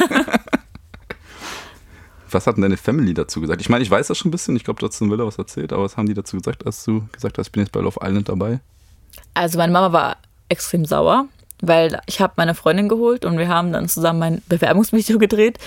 [2.31, 3.61] Was hat denn deine Family dazu gesagt?
[3.61, 4.55] Ich meine, ich weiß das schon ein bisschen.
[4.55, 5.73] Ich glaube, du hast in Villa was erzählt.
[5.73, 7.99] Aber was haben die dazu gesagt, als du gesagt hast, ich bin jetzt bei Love
[8.01, 8.59] Island dabei?
[9.33, 10.17] Also meine Mama war
[10.49, 11.25] extrem sauer,
[11.61, 15.59] weil ich habe meine Freundin geholt und wir haben dann zusammen mein Bewerbungsvideo gedreht.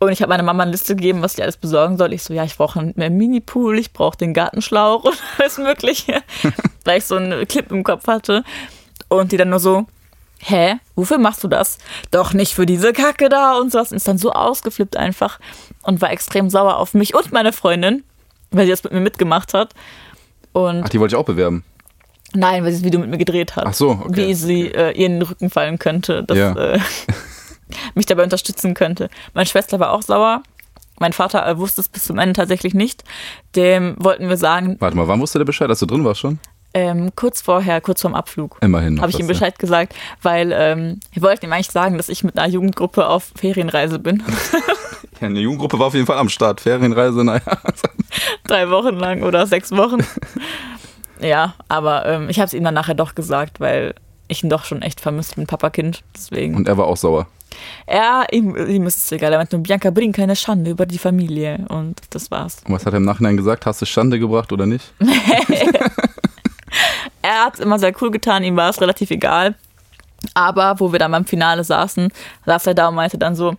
[0.00, 2.12] Und ich habe meiner Mama eine Liste gegeben, was ich alles besorgen soll.
[2.12, 6.22] Ich so, ja, ich brauche einen Mini-Pool, ich brauche den Gartenschlauch und alles Mögliche,
[6.84, 8.44] weil ich so einen Clip im Kopf hatte.
[9.08, 9.86] Und die dann nur so,
[10.38, 11.78] hä, wofür machst du das?
[12.10, 13.90] Doch nicht für diese Kacke da und sowas.
[13.90, 15.40] Und ist dann so ausgeflippt einfach
[15.88, 18.04] und war extrem sauer auf mich und meine Freundin.
[18.50, 19.74] weil sie das mit mir mitgemacht hat.
[20.52, 21.64] Und Ach, die wollte ich auch bewerben.
[22.34, 23.64] nein, weil sie das Video mit mir gedreht hat.
[23.66, 24.28] Ach so, okay.
[24.28, 26.52] Wie sie äh, ihr in den Rücken fallen könnte, dass Ja.
[26.56, 26.78] äh,
[27.94, 29.08] mich dabei unterstützen könnte.
[29.34, 30.42] Meine Schwester war auch sauer.
[31.00, 33.04] Mein Vater äh, wusste es bis zum Ende tatsächlich nicht.
[33.56, 36.38] Dem wollten wir sagen, Warte mal, wann wusste der Bescheid, dass du drin warst schon?
[36.74, 38.58] ähm, kurz vorher, kurz vorm Abflug.
[38.60, 39.32] Immerhin habe ich ihm ja.
[39.32, 43.32] Bescheid gesagt, weil ähm, wir wollten ihm eigentlich sagen, dass ich mit einer Jugendgruppe auf
[43.36, 44.22] Ferienreise bin.
[45.20, 46.60] Ja, eine Jugendgruppe war auf jeden Fall am Start.
[46.60, 47.42] Ferienreise, naja.
[48.46, 50.04] Drei Wochen lang oder sechs Wochen.
[51.20, 53.94] ja, aber ähm, ich habe es ihm dann nachher doch gesagt, weil
[54.28, 56.02] ich ihn doch schon echt vermisst bin, Papakind.
[56.14, 56.54] Deswegen.
[56.54, 57.26] Und er war auch sauer.
[57.86, 59.32] er, ihm, ihm ist es egal.
[59.32, 61.64] Er meinte nur, Bianca, bring keine Schande über die Familie.
[61.68, 62.62] Und das war's.
[62.66, 63.66] Und was hat er im Nachhinein gesagt?
[63.66, 64.92] Hast du Schande gebracht oder nicht?
[67.22, 69.54] Er hat es immer sehr cool getan, ihm war es relativ egal.
[70.34, 72.10] Aber wo wir dann beim Finale saßen,
[72.46, 73.54] saß er da und meinte dann so,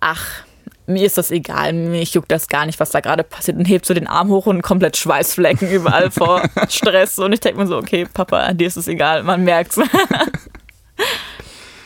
[0.00, 0.43] ach,
[0.86, 3.56] mir ist das egal, mich juckt das gar nicht, was da gerade passiert.
[3.56, 7.18] Und hebt so den Arm hoch und komplett Schweißflecken überall vor Stress.
[7.18, 9.76] Und ich denke mir so, okay, Papa, dir ist es egal, man merkt's.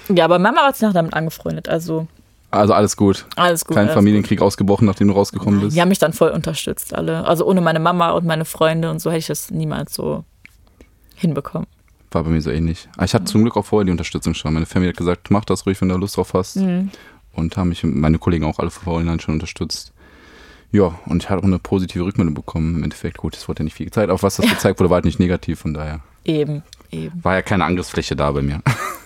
[0.09, 2.07] ja, aber Mama hat sich noch damit angefreundet, also
[2.51, 3.26] Also alles gut.
[3.36, 3.76] alles gut.
[3.76, 5.68] Kein alles Familienkrieg ausgebrochen, nachdem du rausgekommen gut.
[5.68, 5.76] bist.
[5.76, 7.24] Die haben mich dann voll unterstützt, alle.
[7.26, 10.24] Also ohne meine Mama und meine Freunde und so hätte ich das niemals so
[11.14, 11.66] hinbekommen.
[12.11, 12.88] War bei mir so ähnlich.
[12.96, 14.55] Aber ich hatte zum Glück auch vorher die Unterstützung schon.
[14.55, 16.57] Meine Familie hat gesagt, mach das ruhig, wenn du Lust drauf hast.
[16.57, 16.90] Mhm.
[17.39, 19.93] Und haben mich, meine Kollegen auch alle vorhin schon unterstützt.
[20.70, 22.76] Ja, und ich hatte auch eine positive Rückmeldung bekommen.
[22.76, 24.11] Im Endeffekt, gut, es wurde ja nicht viel gezeigt.
[24.11, 26.01] Auch was das gezeigt wurde, war halt nicht negativ, von daher.
[26.24, 27.24] Eben, eben.
[27.24, 28.61] War ja keine Angriffsfläche da bei mir.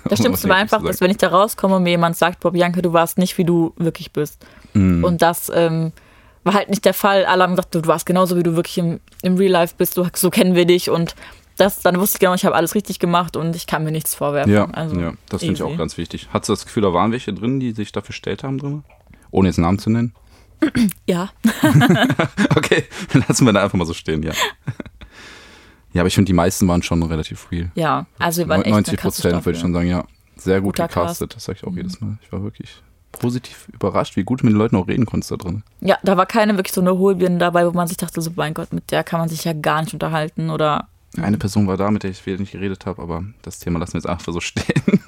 [0.08, 2.82] Das Schlimmste war einfach, dass wenn ich da rauskomme und mir jemand sagt, Bob Bianca,
[2.82, 4.44] du warst nicht, wie du wirklich bist.
[4.72, 5.04] Mhm.
[5.04, 5.92] Und das ähm,
[6.42, 7.24] war halt nicht der Fall.
[7.24, 9.96] Alle haben gesagt, du, du warst genauso, wie du wirklich im, im Real Life bist.
[9.96, 10.90] Du, so kennen wir dich.
[10.90, 11.14] Und
[11.56, 14.14] das, dann wusste ich genau, ich habe alles richtig gemacht und ich kann mir nichts
[14.14, 14.52] vorwerfen.
[14.52, 16.28] Ja, also, ja das finde ich auch ganz wichtig.
[16.32, 18.84] Hattest du das Gefühl, da waren welche drin, die sich dafür gestellt haben drin?
[19.30, 20.14] Ohne jetzt Namen zu nennen?
[21.06, 21.30] Ja,
[22.56, 24.32] Okay, dann lassen wir da einfach mal so stehen, ja.
[25.92, 27.70] Ja, aber ich finde, die meisten waren schon relativ real.
[27.74, 28.06] ja.
[28.18, 30.04] Also wir waren echt 90 eine krasse Prozent würde ich schon sagen, ja.
[30.36, 32.18] Sehr gut Guter gecastet, das sage ich auch jedes Mal.
[32.22, 32.82] Ich war wirklich
[33.12, 35.62] positiv überrascht, wie gut du mit den Leuten auch reden konntest da drin.
[35.80, 38.54] Ja, da war keine wirklich so eine Hohlbirne dabei, wo man sich dachte, so mein
[38.54, 40.88] Gott, mit der kann man sich ja gar nicht unterhalten oder
[41.20, 43.94] Eine Person war da, mit der ich wieder nicht geredet habe, aber das Thema lassen
[43.94, 44.82] wir jetzt einfach so stehen.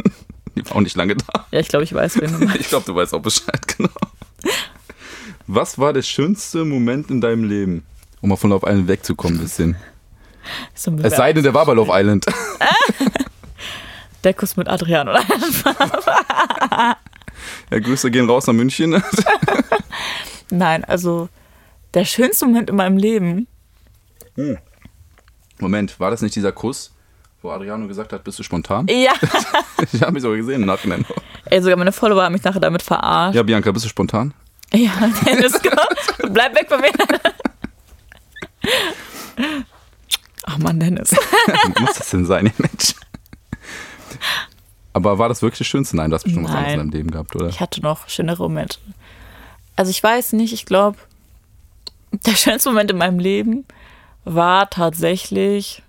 [0.56, 1.46] Die war auch nicht lange da.
[1.50, 2.60] ja, ich glaube, ich weiß, wen du meinst.
[2.60, 3.88] Ich glaube, du weißt auch Bescheid, genau.
[5.46, 7.84] Was war der schönste Moment in deinem Leben?
[8.20, 9.76] Um mal von Love Island wegzukommen ein bisschen.
[10.74, 12.26] So ein Es sei denn, der war bei Love Island.
[14.24, 15.22] der Kuss mit Adrian, oder?
[17.70, 19.02] Ja, Grüße gehen raus nach München.
[20.50, 21.30] Nein, also
[21.94, 23.46] der schönste Moment in meinem Leben.
[25.64, 26.92] Moment, war das nicht dieser Kuss,
[27.40, 28.86] wo Adriano gesagt hat, bist du spontan?
[28.88, 29.12] Ja.
[29.92, 31.04] Ich habe mich sogar gesehen im Nachhinein.
[31.46, 33.34] Ey, sogar meine Follower haben mich nachher damit verarscht.
[33.34, 34.32] Ja, Bianca, bist du spontan?
[34.72, 34.92] Ja,
[35.26, 35.60] Dennis.
[36.30, 36.90] Bleib weg von mir.
[40.44, 41.10] Ach Mann, Dennis.
[41.76, 42.94] Wie muss das denn sein, ihr Mensch?
[44.94, 45.96] Aber war das wirklich das Schönste?
[45.96, 47.48] Nein, du hast bestimmt was anderes in deinem Leben gehabt, oder?
[47.48, 48.78] Ich hatte noch schönere Momente.
[49.76, 50.96] Also ich weiß nicht, ich glaube,
[52.12, 53.66] der schönste Moment in meinem Leben
[54.24, 55.82] war tatsächlich.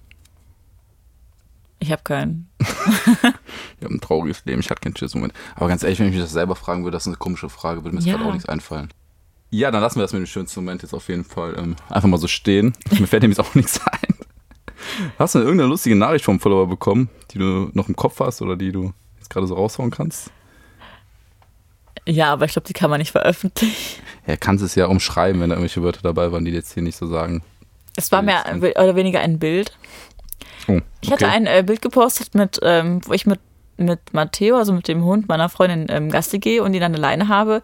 [1.79, 2.49] Ich habe keinen.
[3.77, 5.33] Ich habe ein trauriges Leben, ich hatte keinen schönen Moment.
[5.55, 7.83] Aber ganz ehrlich, wenn ich mich das selber fragen würde, das ist eine komische Frage,
[7.83, 8.13] würde mir jetzt Ja.
[8.15, 8.89] gerade auch nichts einfallen.
[9.51, 12.07] Ja, dann lassen wir das mit dem schönsten Moment jetzt auf jeden Fall ähm, einfach
[12.07, 12.73] mal so stehen.
[12.99, 14.15] Mir fällt jetzt auch nichts ein.
[15.19, 18.55] Hast du irgendeine lustige Nachricht vom Follower bekommen, die du noch im Kopf hast oder
[18.55, 20.31] die du jetzt gerade so raushauen kannst?
[22.07, 24.01] Ja, aber ich glaube, die kann man nicht veröffentlichen.
[24.25, 26.95] Ja, kannst es ja umschreiben, wenn da irgendwelche Wörter dabei waren, die jetzt hier nicht
[26.97, 27.43] so sagen.
[27.95, 29.71] Es war mehr oder weniger ein Bild.
[30.67, 33.39] Oh, Ich hatte ein äh, Bild gepostet, mit, ähm, wo ich mit,
[33.77, 37.01] mit Matteo, also mit dem Hund meiner Freundin, ähm, Gassi gehe und ihn an der
[37.01, 37.61] Leine habe.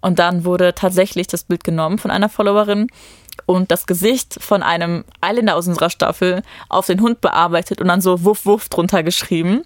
[0.00, 2.88] Und dann wurde tatsächlich das Bild genommen von einer Followerin
[3.46, 8.00] und das Gesicht von einem Eiländer aus unserer Staffel auf den Hund bearbeitet und dann
[8.00, 9.64] so Wuff Wuff drunter geschrieben.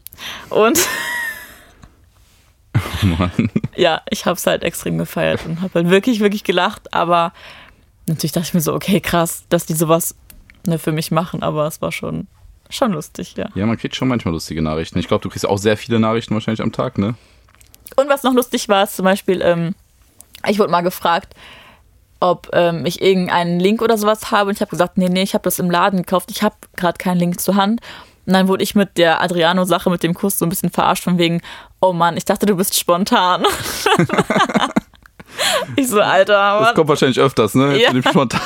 [0.51, 0.79] Und
[3.77, 6.95] ja, ich habe es halt extrem gefeiert und habe halt wirklich, wirklich gelacht.
[6.95, 7.33] Aber
[8.09, 10.15] natürlich dachte ich mir so, okay, krass, dass die sowas
[10.67, 11.43] ne, für mich machen.
[11.43, 12.27] Aber es war schon,
[12.71, 13.49] schon lustig, ja.
[13.55, 14.99] Ja, man kriegt schon manchmal lustige Nachrichten.
[14.99, 17.15] Ich glaube, du kriegst auch sehr viele Nachrichten wahrscheinlich am Tag, ne?
[17.97, 19.75] Und was noch lustig war, ist zum Beispiel, ähm,
[20.47, 21.35] ich wurde mal gefragt,
[22.21, 24.51] ob ähm, ich irgendeinen Link oder sowas habe.
[24.51, 26.31] Und ich habe gesagt, nee, nee, ich habe das im Laden gekauft.
[26.31, 27.81] Ich habe gerade keinen Link zur Hand.
[28.27, 31.17] Und dann wurde ich mit der Adriano-Sache, mit dem Kuss so ein bisschen verarscht von
[31.17, 31.41] wegen,
[31.81, 33.45] oh Mann, ich dachte, du bist spontan.
[35.77, 37.73] ich so, Alter, Das kommt wahrscheinlich öfters, ne?
[37.75, 37.93] Jetzt Ja.
[37.93, 38.41] mit dem Spontan.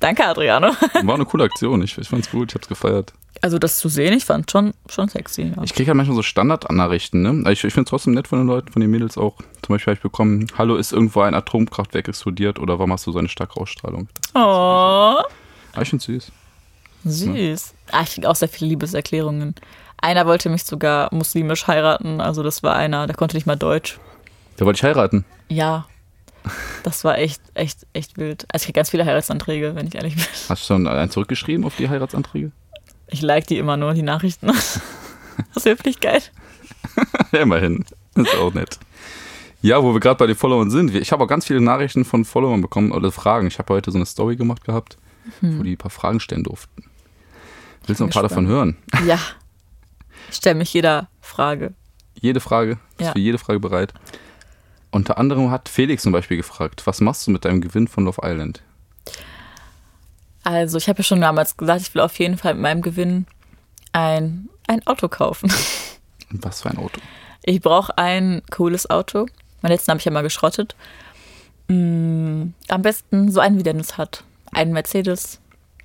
[0.00, 0.72] danke Adriano.
[1.02, 1.82] War eine coole Aktion.
[1.82, 3.12] Ich, ich fand's gut, ich hab's gefeiert.
[3.42, 5.52] Also das zu sehen, ich fand schon, schon sexy.
[5.56, 5.62] Ja.
[5.62, 7.50] Ich kriege halt manchmal so Standardnachrichten, ne?
[7.52, 9.36] Ich, ich finde es trotzdem nett von den Leuten, von den Mädels auch.
[9.62, 13.12] Zum Beispiel habe ich bekommen, hallo, ist irgendwo ein Atomkraftwerk explodiert oder warum hast du
[13.12, 14.08] so eine starke Ausstrahlung?
[14.34, 14.38] Oh,
[15.72, 16.30] Aber ich finde süß.
[17.04, 17.74] süß.
[17.92, 19.54] Ah, ich kriege auch sehr viele Liebeserklärungen.
[20.02, 23.98] Einer wollte mich sogar muslimisch heiraten, also das war einer, der konnte nicht mal Deutsch.
[24.60, 25.24] Der wollte ich heiraten.
[25.48, 25.86] Ja,
[26.84, 28.46] das war echt, echt, echt wild.
[28.52, 30.24] Also ich kriege ganz viele Heiratsanträge, wenn ich ehrlich bin.
[30.48, 32.52] Hast du schon einen zurückgeschrieben auf die Heiratsanträge?
[33.08, 34.50] Ich like die immer nur, die Nachrichten.
[35.54, 36.30] Aus Höflichkeit.
[37.32, 37.84] Ja, immerhin.
[38.16, 38.78] Ist auch nett.
[39.62, 40.94] Ja, wo wir gerade bei den Followern sind.
[40.94, 43.46] Ich habe auch ganz viele Nachrichten von Followern bekommen oder Fragen.
[43.46, 44.96] Ich habe heute so eine Story gemacht gehabt,
[45.40, 46.84] wo die ein paar Fragen stellen durften.
[47.86, 48.76] Willst du noch ein paar davon hören?
[49.06, 49.18] Ja.
[50.28, 51.72] Ich stelle mich jeder Frage.
[52.14, 52.78] Jede Frage.
[52.96, 53.12] Bist Ja.
[53.12, 53.92] für jede Frage bereit.
[54.90, 58.20] Unter anderem hat Felix zum Beispiel gefragt, was machst du mit deinem Gewinn von Love
[58.24, 58.62] Island?
[60.42, 63.26] Also, ich habe ja schon damals gesagt, ich will auf jeden Fall mit meinem Gewinn
[63.92, 65.52] ein, ein Auto kaufen.
[66.30, 67.00] Was für ein Auto?
[67.42, 69.26] Ich brauche ein cooles Auto.
[69.62, 70.74] Mein letzten habe ich ja mal geschrottet.
[71.68, 74.24] Mm, am besten so einen, wie Dennis hat.
[74.52, 75.40] Ein Mercedes,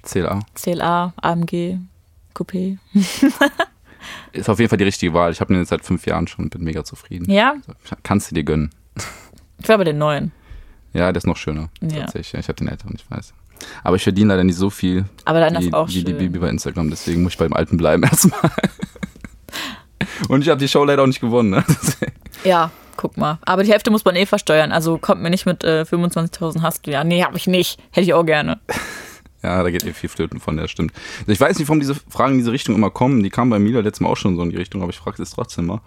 [0.06, 0.40] CLA.
[0.56, 1.80] CLA, AMG,
[2.34, 2.78] Coupé.
[4.32, 5.32] Ist auf jeden Fall die richtige Wahl.
[5.32, 7.30] Ich habe den jetzt seit fünf Jahren schon und bin mega zufrieden.
[7.30, 7.56] Ja,
[8.04, 8.70] Kannst du dir gönnen.
[9.60, 10.32] Ich will aber den neuen.
[10.94, 11.70] Ja, der ist noch schöner.
[11.82, 12.02] Ja.
[12.02, 12.40] Tatsächlich.
[12.40, 13.34] Ich habe den älteren, ich weiß.
[13.84, 16.14] Aber ich verdiene leider nicht so viel Aber deiner wie, ist auch wie die.
[16.14, 16.90] Bibi bei Instagram.
[16.90, 18.52] Deswegen muss ich beim Alten bleiben erstmal.
[20.30, 21.50] Und ich habe die Show leider auch nicht gewonnen.
[21.52, 21.64] Ne?
[22.44, 23.40] Ja, guck mal.
[23.44, 24.72] Aber die Hälfte muss man eh versteuern.
[24.72, 26.92] Also kommt mir nicht mit äh, 25.000 hast du.
[26.92, 27.80] Ja, nee, habe ich nicht.
[27.90, 28.60] Hätte ich auch gerne.
[29.42, 30.92] Ja, da geht eh viel flöten von, der stimmt.
[31.28, 33.22] Ich weiß nicht, warum diese Fragen in diese Richtung immer kommen.
[33.22, 35.22] Die kamen bei Mila letztes Mal auch schon so in die Richtung, aber ich frage
[35.22, 35.82] es trotzdem mal.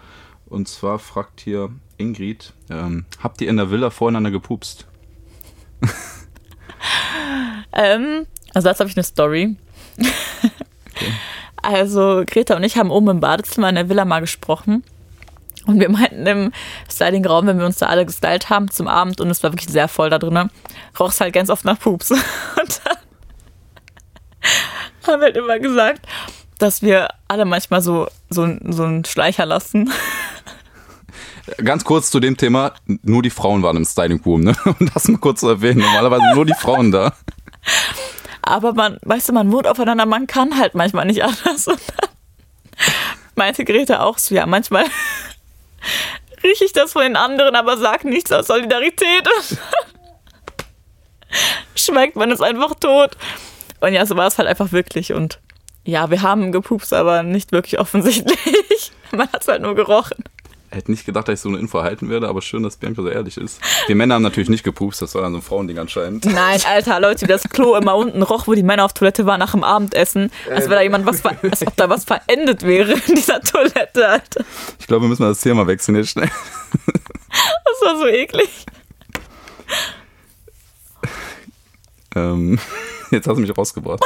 [0.46, 1.68] Und zwar fragt hier
[1.98, 4.86] Ingrid, ähm, habt ihr in der Villa voreinander gepupst?
[7.70, 9.56] Ähm, also das habe ich eine Story.
[11.60, 14.84] Also Greta und ich haben oben im Badezimmer in der Villa mal gesprochen.
[15.66, 16.52] Und wir meinten im
[16.90, 19.88] Styling-Raum, wenn wir uns da alle gestylt haben zum Abend und es war wirklich sehr
[19.88, 20.50] voll da drin,
[20.98, 22.10] roch es halt ganz oft nach Pups.
[22.10, 22.20] Und
[22.84, 22.96] dann
[25.06, 26.06] haben wir halt immer gesagt,
[26.58, 29.90] dass wir alle manchmal so, so, so einen Schleicher lassen.
[31.64, 32.72] Ganz kurz zu dem Thema,
[33.02, 34.56] nur die Frauen waren im Styling Room, ne?
[34.64, 35.80] Um das mal kurz zu erwähnen.
[35.80, 37.14] Normalerweise nur die Frauen da.
[38.42, 41.68] Aber man, weißt du, man wohnt aufeinander, man kann halt manchmal nicht anders.
[41.68, 42.10] Und dann
[43.34, 44.84] meinte Greta auch so, ja, manchmal
[46.42, 49.28] rieche ich das von den anderen, aber sag nichts aus Solidarität.
[51.74, 53.16] Schweigt man es einfach tot.
[53.80, 55.12] Und ja, so war es halt einfach wirklich.
[55.12, 55.40] Und
[55.84, 58.92] ja, wir haben gepupst, aber nicht wirklich offensichtlich.
[59.10, 60.22] Man hat es halt nur gerochen.
[60.70, 63.08] Hätte nicht gedacht, dass ich so eine Info erhalten werde, aber schön, dass Bianca so
[63.08, 63.58] ehrlich ist.
[63.86, 66.26] Wir Männer haben natürlich nicht gepupst, das war dann so ein Frauending anscheinend.
[66.26, 69.38] Nein, Alter, Leute, wie das Klo immer unten roch, wo die Männer auf Toilette waren
[69.40, 70.30] nach dem Abendessen.
[70.50, 74.06] Als wäre da jemand was, ver- als ob da was verendet wäre in dieser Toilette,
[74.08, 74.44] Alter.
[74.78, 76.30] Ich glaube, wir müssen das Thema wechseln jetzt schnell.
[76.84, 78.66] Das war so eklig.
[82.14, 82.58] Ähm,
[83.10, 84.04] jetzt hast du mich rausgebracht.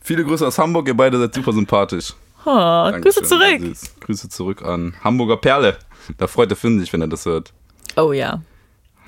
[0.00, 2.14] Viele Grüße aus Hamburg, ihr beide seid super sympathisch.
[2.44, 3.60] Oh, Grüße zurück.
[3.60, 3.94] süß.
[4.00, 5.78] Grüße zurück an Hamburger Perle.
[6.18, 7.52] Da freut der Finn sich, wenn er das hört.
[7.96, 8.42] Oh ja.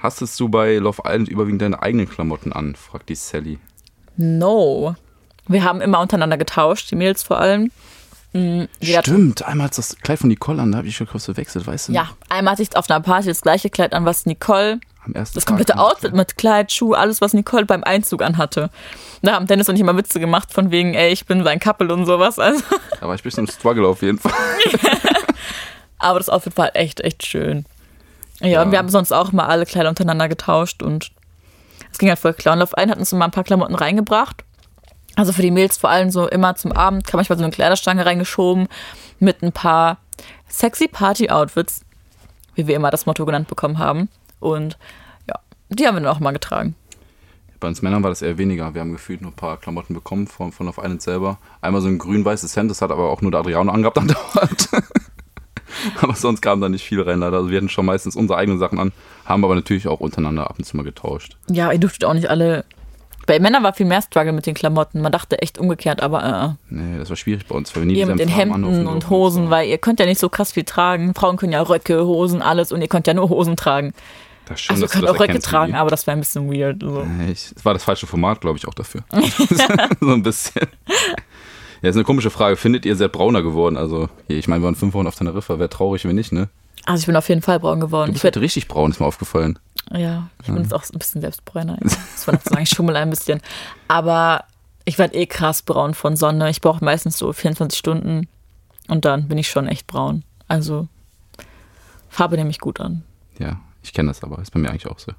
[0.02, 2.74] Hastest du bei Love Island überwiegend deine eigenen Klamotten an?
[2.74, 3.58] fragt die Sally.
[4.16, 4.94] No.
[5.48, 7.70] Wir haben immer untereinander getauscht, die Mädels vor allem.
[8.34, 11.66] Hat- Stimmt, einmal hat das Kleid von Nicole an, da habe ich schon kurz verwechselt,
[11.66, 11.92] weißt du?
[11.92, 15.36] Ja, einmal hatte ich auf einer Party das gleiche Kleid an, was Nicole, Am ersten
[15.36, 18.70] das komplette Outfit mit Kleid, Schuh, alles, was Nicole beim Einzug anhatte.
[19.22, 21.92] Da haben Dennis und ich immer Witze gemacht von wegen, ey, ich bin sein Couple
[21.94, 22.38] und sowas.
[22.40, 22.62] Also.
[23.00, 24.32] Da war ich ein bisschen im Struggle auf jeden Fall.
[25.98, 27.64] aber das Outfit war echt, echt schön.
[28.40, 28.62] Ja, Ja.
[28.62, 31.12] und wir haben sonst auch immer alle Kleider untereinander getauscht und
[31.92, 32.56] es ging halt voll klar.
[32.56, 34.42] Und auf einen hat uns immer ein paar Klamotten reingebracht.
[35.16, 38.04] Also für die Mädels vor allem so immer zum Abend kam manchmal so eine Kleiderstange
[38.04, 38.68] reingeschoben
[39.18, 39.98] mit ein paar
[40.48, 41.84] sexy Party-Outfits,
[42.54, 44.08] wie wir immer das Motto genannt bekommen haben.
[44.40, 44.76] Und
[45.28, 45.38] ja,
[45.68, 46.74] die haben wir dann auch mal getragen.
[47.60, 48.74] Bei uns Männern war das eher weniger.
[48.74, 51.38] Wir haben gefühlt nur ein paar Klamotten bekommen von, von Love Island selber.
[51.62, 54.68] Einmal so ein grün-weißes Hemd, das hat aber auch nur der Adriano angehabt andauernd.
[56.02, 57.38] aber sonst kam da nicht viel rein leider.
[57.38, 58.92] Also wir hatten schon meistens unsere eigenen Sachen an,
[59.24, 61.36] haben aber natürlich auch untereinander ab und zu mal getauscht.
[61.48, 62.64] Ja, ihr dürftet auch nicht alle.
[63.26, 65.00] Bei Männern war viel mehr Struggle mit den Klamotten.
[65.00, 67.98] Man dachte echt umgekehrt, aber äh, Nee, das war schwierig bei uns, weil wir nie
[67.98, 69.10] ihr mit den Hemden und.
[69.10, 71.14] Hosen, weil ihr könnt ja nicht so krass viel tragen.
[71.14, 73.94] Frauen können ja Röcke, Hosen, alles und ihr könnt ja nur Hosen tragen.
[74.46, 76.82] Das ist schön, Also ihr könnt auch Röcke tragen, aber das wäre ein bisschen weird.
[76.82, 77.06] So.
[77.28, 79.04] Das war das falsche Format, glaube ich, auch dafür.
[80.00, 80.66] so ein bisschen.
[81.80, 82.56] Ja, ist eine komische Frage.
[82.56, 83.76] Findet ihr sehr brauner geworden?
[83.76, 85.58] Also, ich meine, wir waren fünf Wochen auf Teneriffa.
[85.58, 86.48] Wäre traurig, wenn nicht, ne?
[86.86, 88.06] Also ich bin auf jeden Fall braun geworden.
[88.08, 89.58] Du Ich bist heute richtig braun, ist mir aufgefallen.
[89.92, 91.76] Ja, ich bin jetzt auch ein bisschen Selbstbräuner.
[91.80, 93.40] Das war sagen, ich schummel ein bisschen.
[93.88, 94.44] Aber
[94.86, 96.50] Ich werde eh krass braun von Sonne.
[96.50, 98.28] Ich brauche meistens so 24 Stunden
[98.88, 100.24] und dann bin ich schon echt braun.
[100.46, 100.88] Also
[102.10, 103.02] Farbe nehme ich gut an.
[103.38, 104.40] Ja, ich kenne das aber.
[104.42, 105.12] Ist bei mir eigentlich auch so.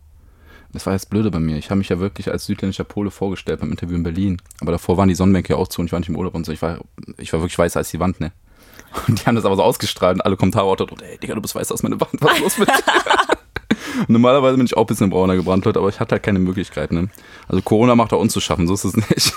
[0.72, 1.57] Das war jetzt blöde bei mir.
[1.57, 4.41] Ich habe mich ja wirklich als südländischer Pole vorgestellt beim Interview in Berlin.
[4.61, 6.45] Aber davor waren die Sonnenbänke ja auch zu und ich war nicht im Urlaub und
[6.45, 6.51] so.
[6.51, 6.80] Ich war,
[7.18, 8.32] ich war wirklich weißer als die Wand, ne?
[9.07, 11.41] Und die haben das aber so ausgestrahlt und alle Kommentare auch drunter, ey, Digga, du
[11.41, 12.76] bist weißer als meine Wand, was ist los mit dir?
[14.07, 16.91] Normalerweise bin ich auch ein bisschen brauner gebrannt, Leute, aber ich hatte halt keine Möglichkeit,
[16.91, 17.09] ne?
[17.47, 19.33] Also Corona macht auch uns zu schaffen, so ist es nicht.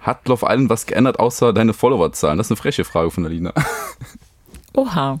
[0.00, 2.36] Hat Love Island was geändert, außer deine Followerzahlen?
[2.36, 3.54] Das ist eine freche Frage von der Lina.
[4.74, 5.20] Oha.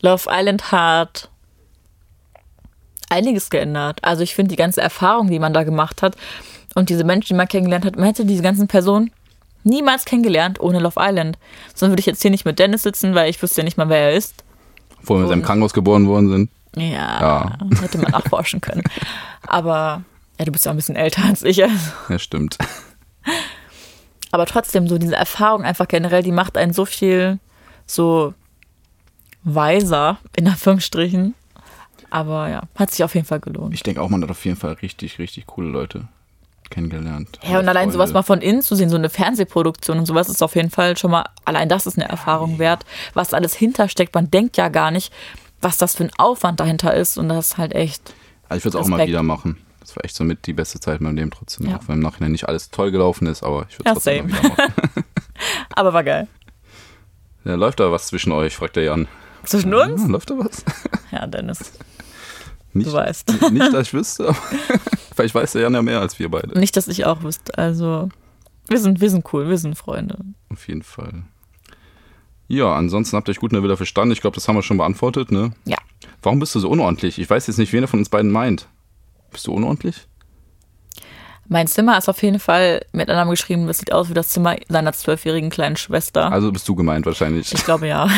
[0.00, 1.30] Love Island hat
[3.10, 4.02] einiges geändert.
[4.02, 6.16] Also ich finde die ganze Erfahrung, die man da gemacht hat
[6.74, 9.10] und diese Menschen, die man kennengelernt hat, man hätte diese ganzen Personen
[9.64, 11.38] niemals kennengelernt ohne Love Island.
[11.74, 13.88] Sonst würde ich jetzt hier nicht mit Dennis sitzen, weil ich wüsste ja nicht mal,
[13.88, 14.44] wer er ist.
[15.02, 16.50] Obwohl wir in seinem Krankenhaus geboren worden sind.
[16.76, 17.58] Ja, Ja.
[17.80, 18.82] hätte man nachforschen können.
[19.46, 20.02] Aber
[20.38, 21.62] ja, du bist ja ein bisschen älter als ich.
[21.62, 21.76] Also.
[22.08, 22.58] Ja, stimmt.
[24.30, 27.38] Aber trotzdem, so diese Erfahrung einfach generell, die macht einen so viel
[27.86, 28.34] so
[29.44, 31.34] weiser, in Anführungsstrichen.
[32.10, 33.74] Aber ja, hat sich auf jeden Fall gelohnt.
[33.74, 36.08] Ich denke auch, man hat auf jeden Fall richtig, richtig coole Leute
[36.70, 37.38] kennengelernt.
[37.48, 40.42] Ja, und allein sowas mal von innen zu sehen, so eine Fernsehproduktion und sowas ist
[40.42, 44.14] auf jeden Fall schon mal, allein das ist eine Erfahrung wert, was alles hintersteckt.
[44.14, 45.12] Man denkt ja gar nicht,
[45.60, 48.14] was das für ein Aufwand dahinter ist und das ist halt echt.
[48.48, 49.58] Also ich würde es auch mal wieder machen.
[49.80, 51.68] Das war echt so mit die beste Zeit in meinem Leben trotzdem.
[51.68, 51.76] Ja.
[51.76, 54.28] Auch wenn im Nachhinein nicht alles toll gelaufen ist, aber ich würde Ja, es trotzdem
[54.28, 54.42] mal same.
[54.54, 55.04] wieder machen.
[55.74, 56.28] Aber war geil.
[57.44, 59.06] Ja, läuft da was zwischen euch, fragt der Jan.
[59.44, 60.02] Zwischen uns?
[60.02, 60.64] Ja, läuft da was?
[61.12, 61.72] Ja, Dennis.
[62.72, 63.50] Nicht, Du weißt.
[63.52, 64.36] nicht, dass ich wüsste, aber
[65.14, 66.58] vielleicht weiß der Jan ja mehr als wir beide.
[66.58, 67.56] Nicht, dass ich auch wüsste.
[67.56, 68.08] Also,
[68.68, 70.18] wir sind, wir sind cool, wir sind Freunde.
[70.50, 71.22] Auf jeden Fall.
[72.48, 74.12] Ja, ansonsten habt ihr euch gut in der Villa verstanden.
[74.12, 75.52] Ich glaube, das haben wir schon beantwortet, ne?
[75.64, 75.78] Ja.
[76.22, 77.18] Warum bist du so unordentlich?
[77.18, 78.68] Ich weiß jetzt nicht, wen er von uns beiden meint.
[79.32, 80.06] Bist du unordentlich?
[81.48, 84.56] Mein Zimmer ist auf jeden Fall mit Namen geschrieben, das sieht aus wie das Zimmer
[84.68, 86.32] seiner zwölfjährigen kleinen Schwester.
[86.32, 87.52] Also bist du gemeint wahrscheinlich.
[87.52, 88.08] ich glaube ja.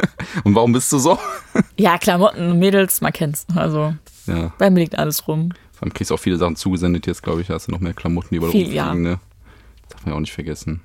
[0.44, 1.18] Und warum bist du so?
[1.76, 3.46] ja, Klamotten, Mädels, man kennt's.
[3.54, 3.94] Also,
[4.26, 5.52] Ja, bei mir liegt alles rum.
[5.72, 7.48] vor allem kriegst du auch viele Sachen zugesendet jetzt, glaube ich.
[7.48, 9.20] Da hast du noch mehr Klamotten, die überall Viel, rumfliegen, ne?
[9.90, 10.80] Darf man ja auch nicht vergessen.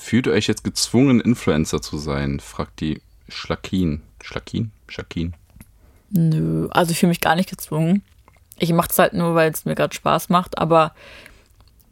[0.00, 2.40] Fühlt ihr euch jetzt gezwungen, Influencer zu sein?
[2.40, 4.00] Fragt die Schlakin.
[4.22, 4.72] Schlakin?
[4.88, 5.34] Schlakin.
[6.08, 8.02] Nö, also ich fühle mich gar nicht gezwungen.
[8.58, 10.56] Ich mache es halt nur, weil es mir gerade Spaß macht.
[10.56, 10.94] Aber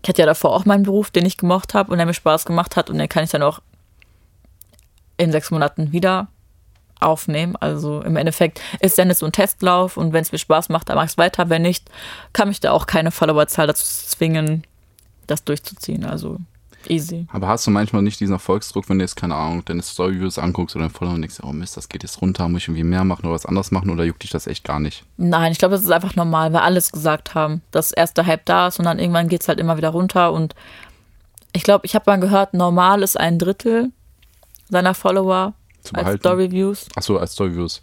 [0.02, 2.46] ich hatte ja davor auch meinen Beruf, den ich gemocht habe und der mir Spaß
[2.46, 2.88] gemacht hat.
[2.88, 3.60] Und den kann ich dann auch
[5.18, 6.28] in sechs Monaten wieder
[7.00, 7.56] aufnehmen.
[7.56, 10.96] Also im Endeffekt ist dann so ein Testlauf und wenn es mir Spaß macht, dann
[10.96, 11.50] mache ich es weiter.
[11.50, 11.90] Wenn nicht,
[12.32, 14.64] kann mich da auch keine Followerzahl dazu zwingen,
[15.26, 16.06] das durchzuziehen.
[16.06, 16.38] Also
[16.86, 17.26] easy.
[17.32, 20.76] Aber hast du manchmal nicht diesen Erfolgsdruck, wenn du jetzt, keine Ahnung, deine Story-Views anguckst
[20.76, 23.04] oder dein Follower und denkst, oh Mist, das geht jetzt runter, muss ich irgendwie mehr
[23.04, 25.04] machen oder was anderes machen oder juckt dich das echt gar nicht?
[25.16, 28.44] Nein, ich glaube, das ist einfach normal, weil alles gesagt haben, dass erst der Hype
[28.44, 30.32] da ist und dann irgendwann geht es halt immer wieder runter.
[30.32, 30.54] Und
[31.52, 33.90] ich glaube, ich habe mal gehört, normal ist ein Drittel
[34.68, 35.54] seiner Follower
[35.92, 36.20] als?
[36.20, 36.86] Story-Views.
[36.94, 37.82] Achso, als Story-Views.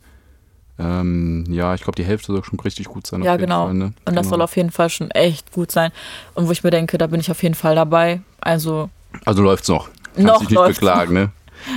[0.78, 3.21] Ähm, ja, ich glaube, die Hälfte soll schon richtig gut sein.
[3.21, 3.65] auf Ja, genau.
[3.65, 3.86] Fall, ne?
[4.05, 4.30] Und das genau.
[4.30, 5.91] soll auf jeden Fall schon echt gut sein.
[6.34, 8.21] Und wo ich mir denke, da bin ich auf jeden Fall dabei.
[8.41, 8.89] Also,
[9.26, 9.89] Also läuft's noch.
[10.15, 11.30] Kannst Noch dich nicht beklagen, ne?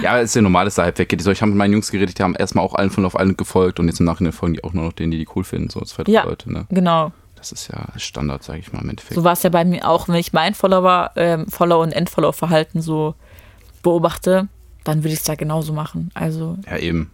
[0.02, 1.24] Ja, ist ja normal, dass der Hype weggeht.
[1.24, 3.80] Ich habe mit meinen Jungs geredet, die haben erstmal auch allen von Love Island gefolgt
[3.80, 5.80] und jetzt im Nachhinein folgen die auch nur noch denen, die die cool finden, so
[5.82, 6.24] zwei, drei Ja.
[6.24, 6.66] Leute, ne?
[6.68, 7.12] genau.
[7.36, 9.14] Das ist ja Standard, sage ich mal im Endeffekt.
[9.14, 12.82] So war es ja bei mir auch, wenn ich mein Follower, ähm, Follower und Endfollower-Verhalten
[12.82, 13.14] so
[13.82, 14.48] beobachte,
[14.84, 16.10] dann würde ich es ja genauso machen.
[16.14, 17.10] Also, Ja, eben.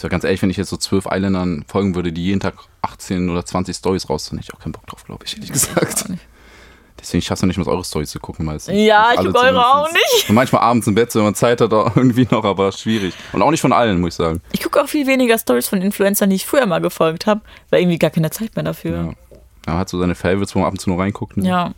[0.00, 2.54] Ist ja ganz ehrlich, wenn ich jetzt so zwölf Islandern folgen würde, die jeden Tag
[2.80, 5.52] 18 oder 20 Stories raus, dann hätte ich auch keinen Bock drauf, glaube ich, ehrlich
[5.52, 6.06] gesagt.
[6.98, 8.78] Deswegen schaffst du nicht mal eure Stories zu gucken meistens.
[8.78, 10.30] Ja, ich gucke eure auch nicht.
[10.30, 13.12] Und manchmal abends im Bett, wenn man Zeit hat, auch irgendwie noch, aber schwierig.
[13.34, 14.40] Und auch nicht von allen, muss ich sagen.
[14.52, 17.82] Ich gucke auch viel weniger Stories von Influencern, die ich früher mal gefolgt habe, weil
[17.82, 18.96] irgendwie gar keine Zeit mehr dafür.
[18.96, 19.12] Ja.
[19.66, 21.36] Man hat so seine Favorites, wo man ab und zu nur reinguckt.
[21.36, 21.46] Ne?
[21.46, 21.74] Ja,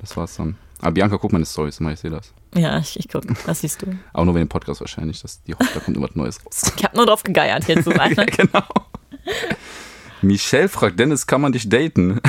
[0.00, 0.56] Das war's dann.
[0.80, 2.32] Aber Bianca guckt meine Stories immer, ich sehe das.
[2.54, 3.34] Ja, ich, ich gucke.
[3.46, 3.86] Was siehst du?
[4.12, 5.22] Auch nur wegen dem Podcast wahrscheinlich.
[5.22, 6.72] Dass die hofft, da kommt immer was Neues raus.
[6.76, 8.14] Ich habe nur drauf gegeiert, hier zu sein.
[8.16, 8.64] ja, genau.
[10.22, 12.20] Michelle fragt, Dennis, kann man dich daten?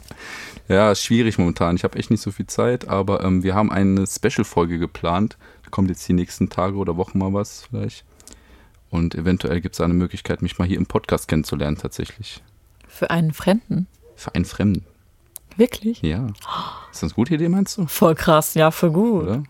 [0.68, 1.76] ja, schwierig momentan.
[1.76, 5.36] Ich habe echt nicht so viel Zeit, aber ähm, wir haben eine Special-Folge geplant.
[5.62, 8.04] Da kommt jetzt die nächsten Tage oder Wochen mal was vielleicht.
[8.90, 12.42] Und eventuell gibt es eine Möglichkeit, mich mal hier im Podcast kennenzulernen, tatsächlich.
[12.86, 13.88] Für einen Fremden.
[14.14, 14.84] Für einen Fremden.
[15.56, 16.02] Wirklich?
[16.02, 16.26] Ja.
[16.92, 17.86] Ist das eine gute Idee, meinst du?
[17.86, 19.22] Voll krass, ja, voll gut.
[19.24, 19.42] Oder?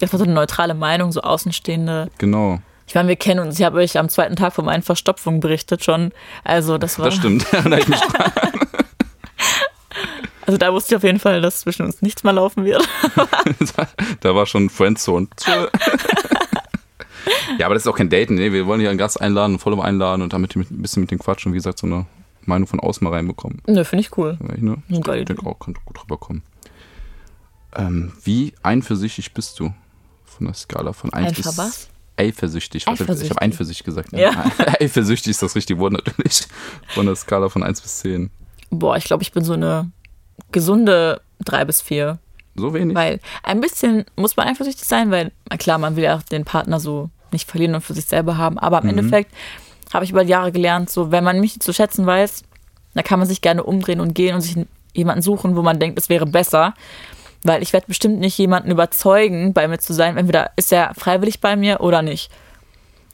[0.00, 2.10] Das war so eine neutrale Meinung, so Außenstehende.
[2.18, 2.60] Genau.
[2.86, 3.58] Ich meine, wir kennen uns.
[3.58, 6.10] Ich habe euch am zweiten Tag von meinen Verstopfungen berichtet schon.
[6.42, 7.06] Also das war.
[7.06, 7.46] Das stimmt.
[10.50, 12.82] Also da wusste ich auf jeden Fall, dass zwischen uns nichts mehr laufen wird.
[14.20, 15.28] da war schon Friendzone.
[17.56, 18.34] Ja, aber das ist auch kein Daten.
[18.34, 21.12] Nee, wir wollen ja einen Gast einladen, einen Follower einladen und damit ein bisschen mit
[21.12, 22.06] dem Quatsch und wie gesagt so eine
[22.46, 23.62] Meinung von außen mal reinbekommen.
[23.68, 24.38] Nö, finde ich cool.
[24.42, 24.82] Ja, ich, ne?
[24.88, 26.42] Ich denke auch, könnte gut rüberkommen.
[27.76, 29.72] Ähm, wie eifersüchtig bist du?
[30.40, 31.58] Von der Skala von 1 Einfach bis.
[31.58, 31.88] was?
[32.16, 32.86] Eifersüchtig.
[32.86, 33.30] Warte, Ich Eifersüchtig.
[33.30, 34.12] habe Einversicht gesagt.
[34.12, 34.22] Ne?
[34.22, 34.44] Ja.
[34.80, 36.46] Eifersüchtig ist das richtige Wort natürlich.
[36.88, 38.30] Von der Skala von 1 bis 10.
[38.70, 39.90] Boah, ich glaube, ich bin so eine
[40.50, 42.18] gesunde 3 bis 4.
[42.56, 42.96] So wenig?
[42.96, 46.80] Weil ein bisschen muss man eifersüchtig sein, weil, klar, man will ja auch den Partner
[46.80, 48.58] so nicht verlieren und für sich selber haben.
[48.58, 48.98] Aber im Mhm.
[48.98, 49.34] Endeffekt
[49.92, 52.44] habe ich über die Jahre gelernt, so, wenn man mich zu schätzen weiß,
[52.94, 54.56] dann kann man sich gerne umdrehen und gehen und sich
[54.94, 56.74] jemanden suchen, wo man denkt, es wäre besser.
[57.42, 60.16] Weil ich werde bestimmt nicht jemanden überzeugen, bei mir zu sein.
[60.16, 62.30] Entweder ist er freiwillig bei mir oder nicht.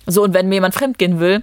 [0.06, 1.42] So, und wenn mir jemand fremdgehen will,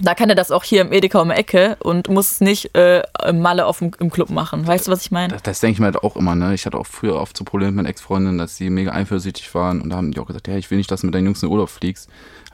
[0.00, 2.74] da kann er das auch hier im Edeka um die Ecke und muss es nicht
[2.76, 4.66] äh, im Malle auf dem, im Club machen.
[4.66, 5.32] Weißt du, was ich meine?
[5.32, 6.54] Das, das denke ich mir halt auch immer, ne?
[6.54, 9.80] Ich hatte auch früher oft so Probleme mit meinen Ex-Freundinnen, dass sie mega eifersüchtig waren
[9.80, 11.42] und da haben die auch gesagt, ja, ich will nicht, dass du mit deinen Jungs
[11.42, 12.08] in den Urlaub fliegst.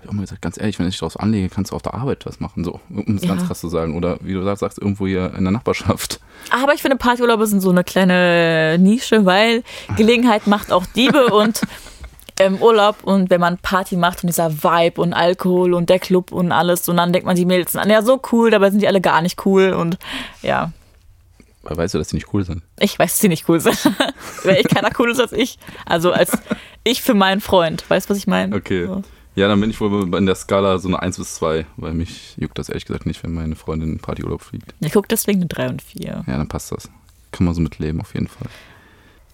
[0.09, 2.27] Auch mal gesagt, ganz ehrlich, wenn ich dich darauf anlege, kannst du auf der Arbeit
[2.27, 3.29] was machen, so, um es Ja.
[3.29, 3.97] ganz krass zu sagen.
[3.97, 6.21] Oder wie du sagst, sagst irgendwo hier in der Nachbarschaft.
[6.51, 9.63] Aber ich finde, Partyurlaube sind so eine kleine Nische, weil
[9.97, 11.61] Gelegenheit macht auch Diebe und
[12.41, 16.33] im Urlaub und wenn man Party macht und dieser Vibe und Alkohol und der Club
[16.33, 18.89] und alles und dann denkt man, die Mädels alle ja so cool, dabei sind die
[18.89, 19.99] alle gar nicht cool und
[20.43, 20.73] ja,
[21.63, 22.63] weißt du, dass die nicht cool sind?
[22.81, 23.79] ich weiß, dass die nicht cool sind.
[24.43, 25.59] Wäre ich keiner cool ist als ich.
[25.87, 26.33] Also als
[26.83, 27.89] ich für meinen Freund.
[27.89, 28.55] Weißt du, was ich meine?
[28.57, 28.87] Okay.
[28.87, 29.03] So.
[29.37, 32.35] Ja, dann bin ich wohl in der Skala so eine 1 bis 2, weil mich
[32.37, 34.75] juckt das ehrlich gesagt nicht, wenn meine Freundin in Partyurlaub fliegt.
[34.81, 36.25] Ich gucke deswegen eine 3 und 4.
[36.27, 36.89] Ja, dann passt das.
[37.33, 38.49] Kann man so mitleben, auf jeden Fall.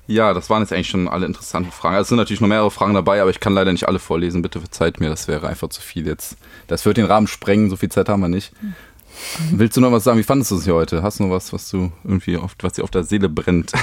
[0.06, 1.94] Ja, das waren jetzt eigentlich schon alle interessanten Fragen.
[1.94, 4.42] Also Es sind natürlich noch mehrere Fragen dabei, aber ich kann leider nicht alle vorlesen.
[4.42, 6.36] Bitte verzeiht mir, das wäre einfach zu viel jetzt.
[6.66, 8.52] Das wird den Rahmen sprengen, so viel Zeit haben wir nicht.
[9.52, 10.18] Willst du noch was sagen?
[10.18, 11.02] Wie fandest du es hier heute?
[11.02, 13.72] Hast du noch was, was du irgendwie auf, was dir auf der Seele brennt?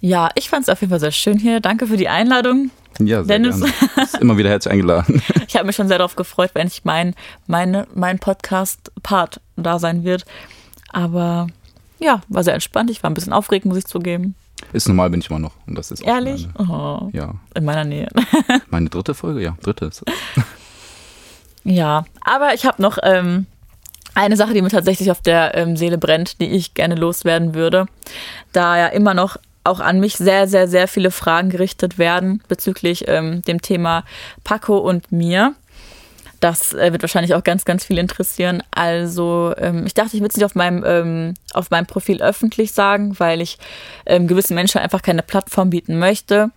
[0.00, 1.60] Ja, ich fand es auf jeden Fall sehr schön hier.
[1.60, 2.70] Danke für die Einladung.
[3.00, 3.60] Ja, sehr Dennis.
[3.96, 5.22] Ist immer wieder herzlich eingeladen.
[5.48, 7.14] Ich habe mich schon sehr darauf gefreut, wenn ich mein,
[7.46, 10.26] meine, mein Podcast-Part da sein wird.
[10.92, 11.46] Aber
[11.98, 12.90] ja, war sehr entspannt.
[12.90, 14.34] Ich war ein bisschen aufgeregt, muss ich zugeben.
[14.74, 15.52] Ist normal, bin ich immer noch.
[15.66, 16.48] Und das ist Ehrlich?
[16.58, 18.08] Meine, Oh, ja, in meiner Nähe.
[18.70, 19.42] meine dritte Folge?
[19.42, 19.90] Ja, dritte.
[21.64, 23.44] Ja, aber ich habe noch ähm,
[24.14, 27.86] eine Sache, die mir tatsächlich auf der ähm, Seele brennt, die ich gerne loswerden würde.
[28.52, 29.36] Da ja immer noch
[29.68, 34.04] auch an mich sehr, sehr, sehr viele Fragen gerichtet werden bezüglich ähm, dem Thema
[34.44, 35.54] Paco und mir.
[36.40, 38.62] Das äh, wird wahrscheinlich auch ganz, ganz viel interessieren.
[38.70, 42.72] Also ähm, ich dachte, ich würde es nicht auf meinem, ähm, auf meinem Profil öffentlich
[42.72, 43.58] sagen, weil ich
[44.06, 46.50] ähm, gewissen Menschen einfach keine Plattform bieten möchte.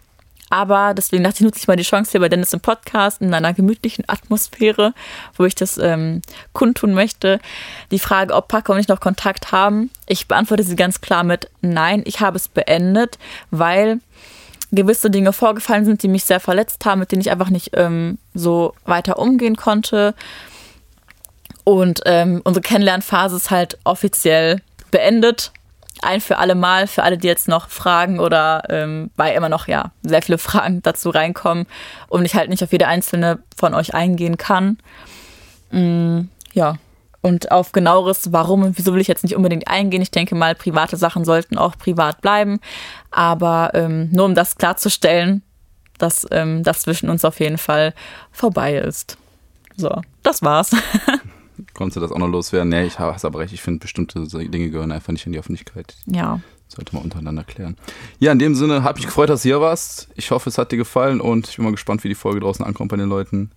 [0.52, 3.34] Aber deswegen dachte ich, nutze ich mal die Chance hier bei Dennis im Podcast in
[3.34, 4.94] einer gemütlichen Atmosphäre,
[5.38, 6.22] wo ich das ähm,
[6.52, 7.40] kundtun möchte.
[7.90, 9.90] Die Frage, ob Paco und ich noch Kontakt haben.
[10.08, 13.18] Ich beantworte sie ganz klar mit Nein, ich habe es beendet,
[13.50, 14.02] weil
[14.74, 18.18] gewisse Dinge vorgefallen sind, die mich sehr verletzt haben, mit denen ich einfach nicht ähm,
[18.34, 20.14] so weiter umgehen konnte.
[21.64, 25.54] Und ähm, unsere Kennenlernphase ist halt offiziell beendet.
[26.04, 29.68] Ein für alle Mal, für alle, die jetzt noch fragen oder ähm, weil immer noch
[29.68, 31.68] ja sehr viele Fragen dazu reinkommen
[32.08, 34.78] und ich halt nicht auf jede einzelne von euch eingehen kann.
[35.72, 36.22] Mm,
[36.54, 36.76] ja.
[37.24, 40.02] Und auf genaueres, warum und wieso will ich jetzt nicht unbedingt eingehen.
[40.02, 42.60] Ich denke mal, private Sachen sollten auch privat bleiben.
[43.12, 45.44] Aber ähm, nur um das klarzustellen,
[46.00, 47.94] dass ähm, das zwischen uns auf jeden Fall
[48.32, 49.18] vorbei ist.
[49.78, 50.72] So, das war's.
[51.82, 52.70] konntest du das auch noch loswerden?
[52.70, 53.54] Nee, ich habe aber recht.
[53.54, 55.96] Ich finde, bestimmte Dinge gehören einfach nicht in die Öffentlichkeit.
[56.06, 56.40] ja.
[56.68, 57.76] Sollte man untereinander klären.
[58.20, 60.08] Ja, in dem Sinne, habe mich gefreut, dass du hier warst.
[60.16, 62.64] Ich hoffe, es hat dir gefallen und ich bin mal gespannt, wie die Folge draußen
[62.64, 63.52] ankommt bei den Leuten.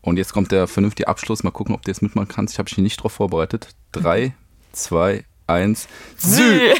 [0.00, 1.44] Und jetzt kommt der vernünftige Abschluss.
[1.44, 2.54] Mal gucken, ob du jetzt mitmachen kannst.
[2.54, 3.68] Ich habe dich hier nicht drauf vorbereitet.
[3.92, 4.34] Drei,
[4.72, 5.86] zwei, eins.
[6.16, 6.72] Sü.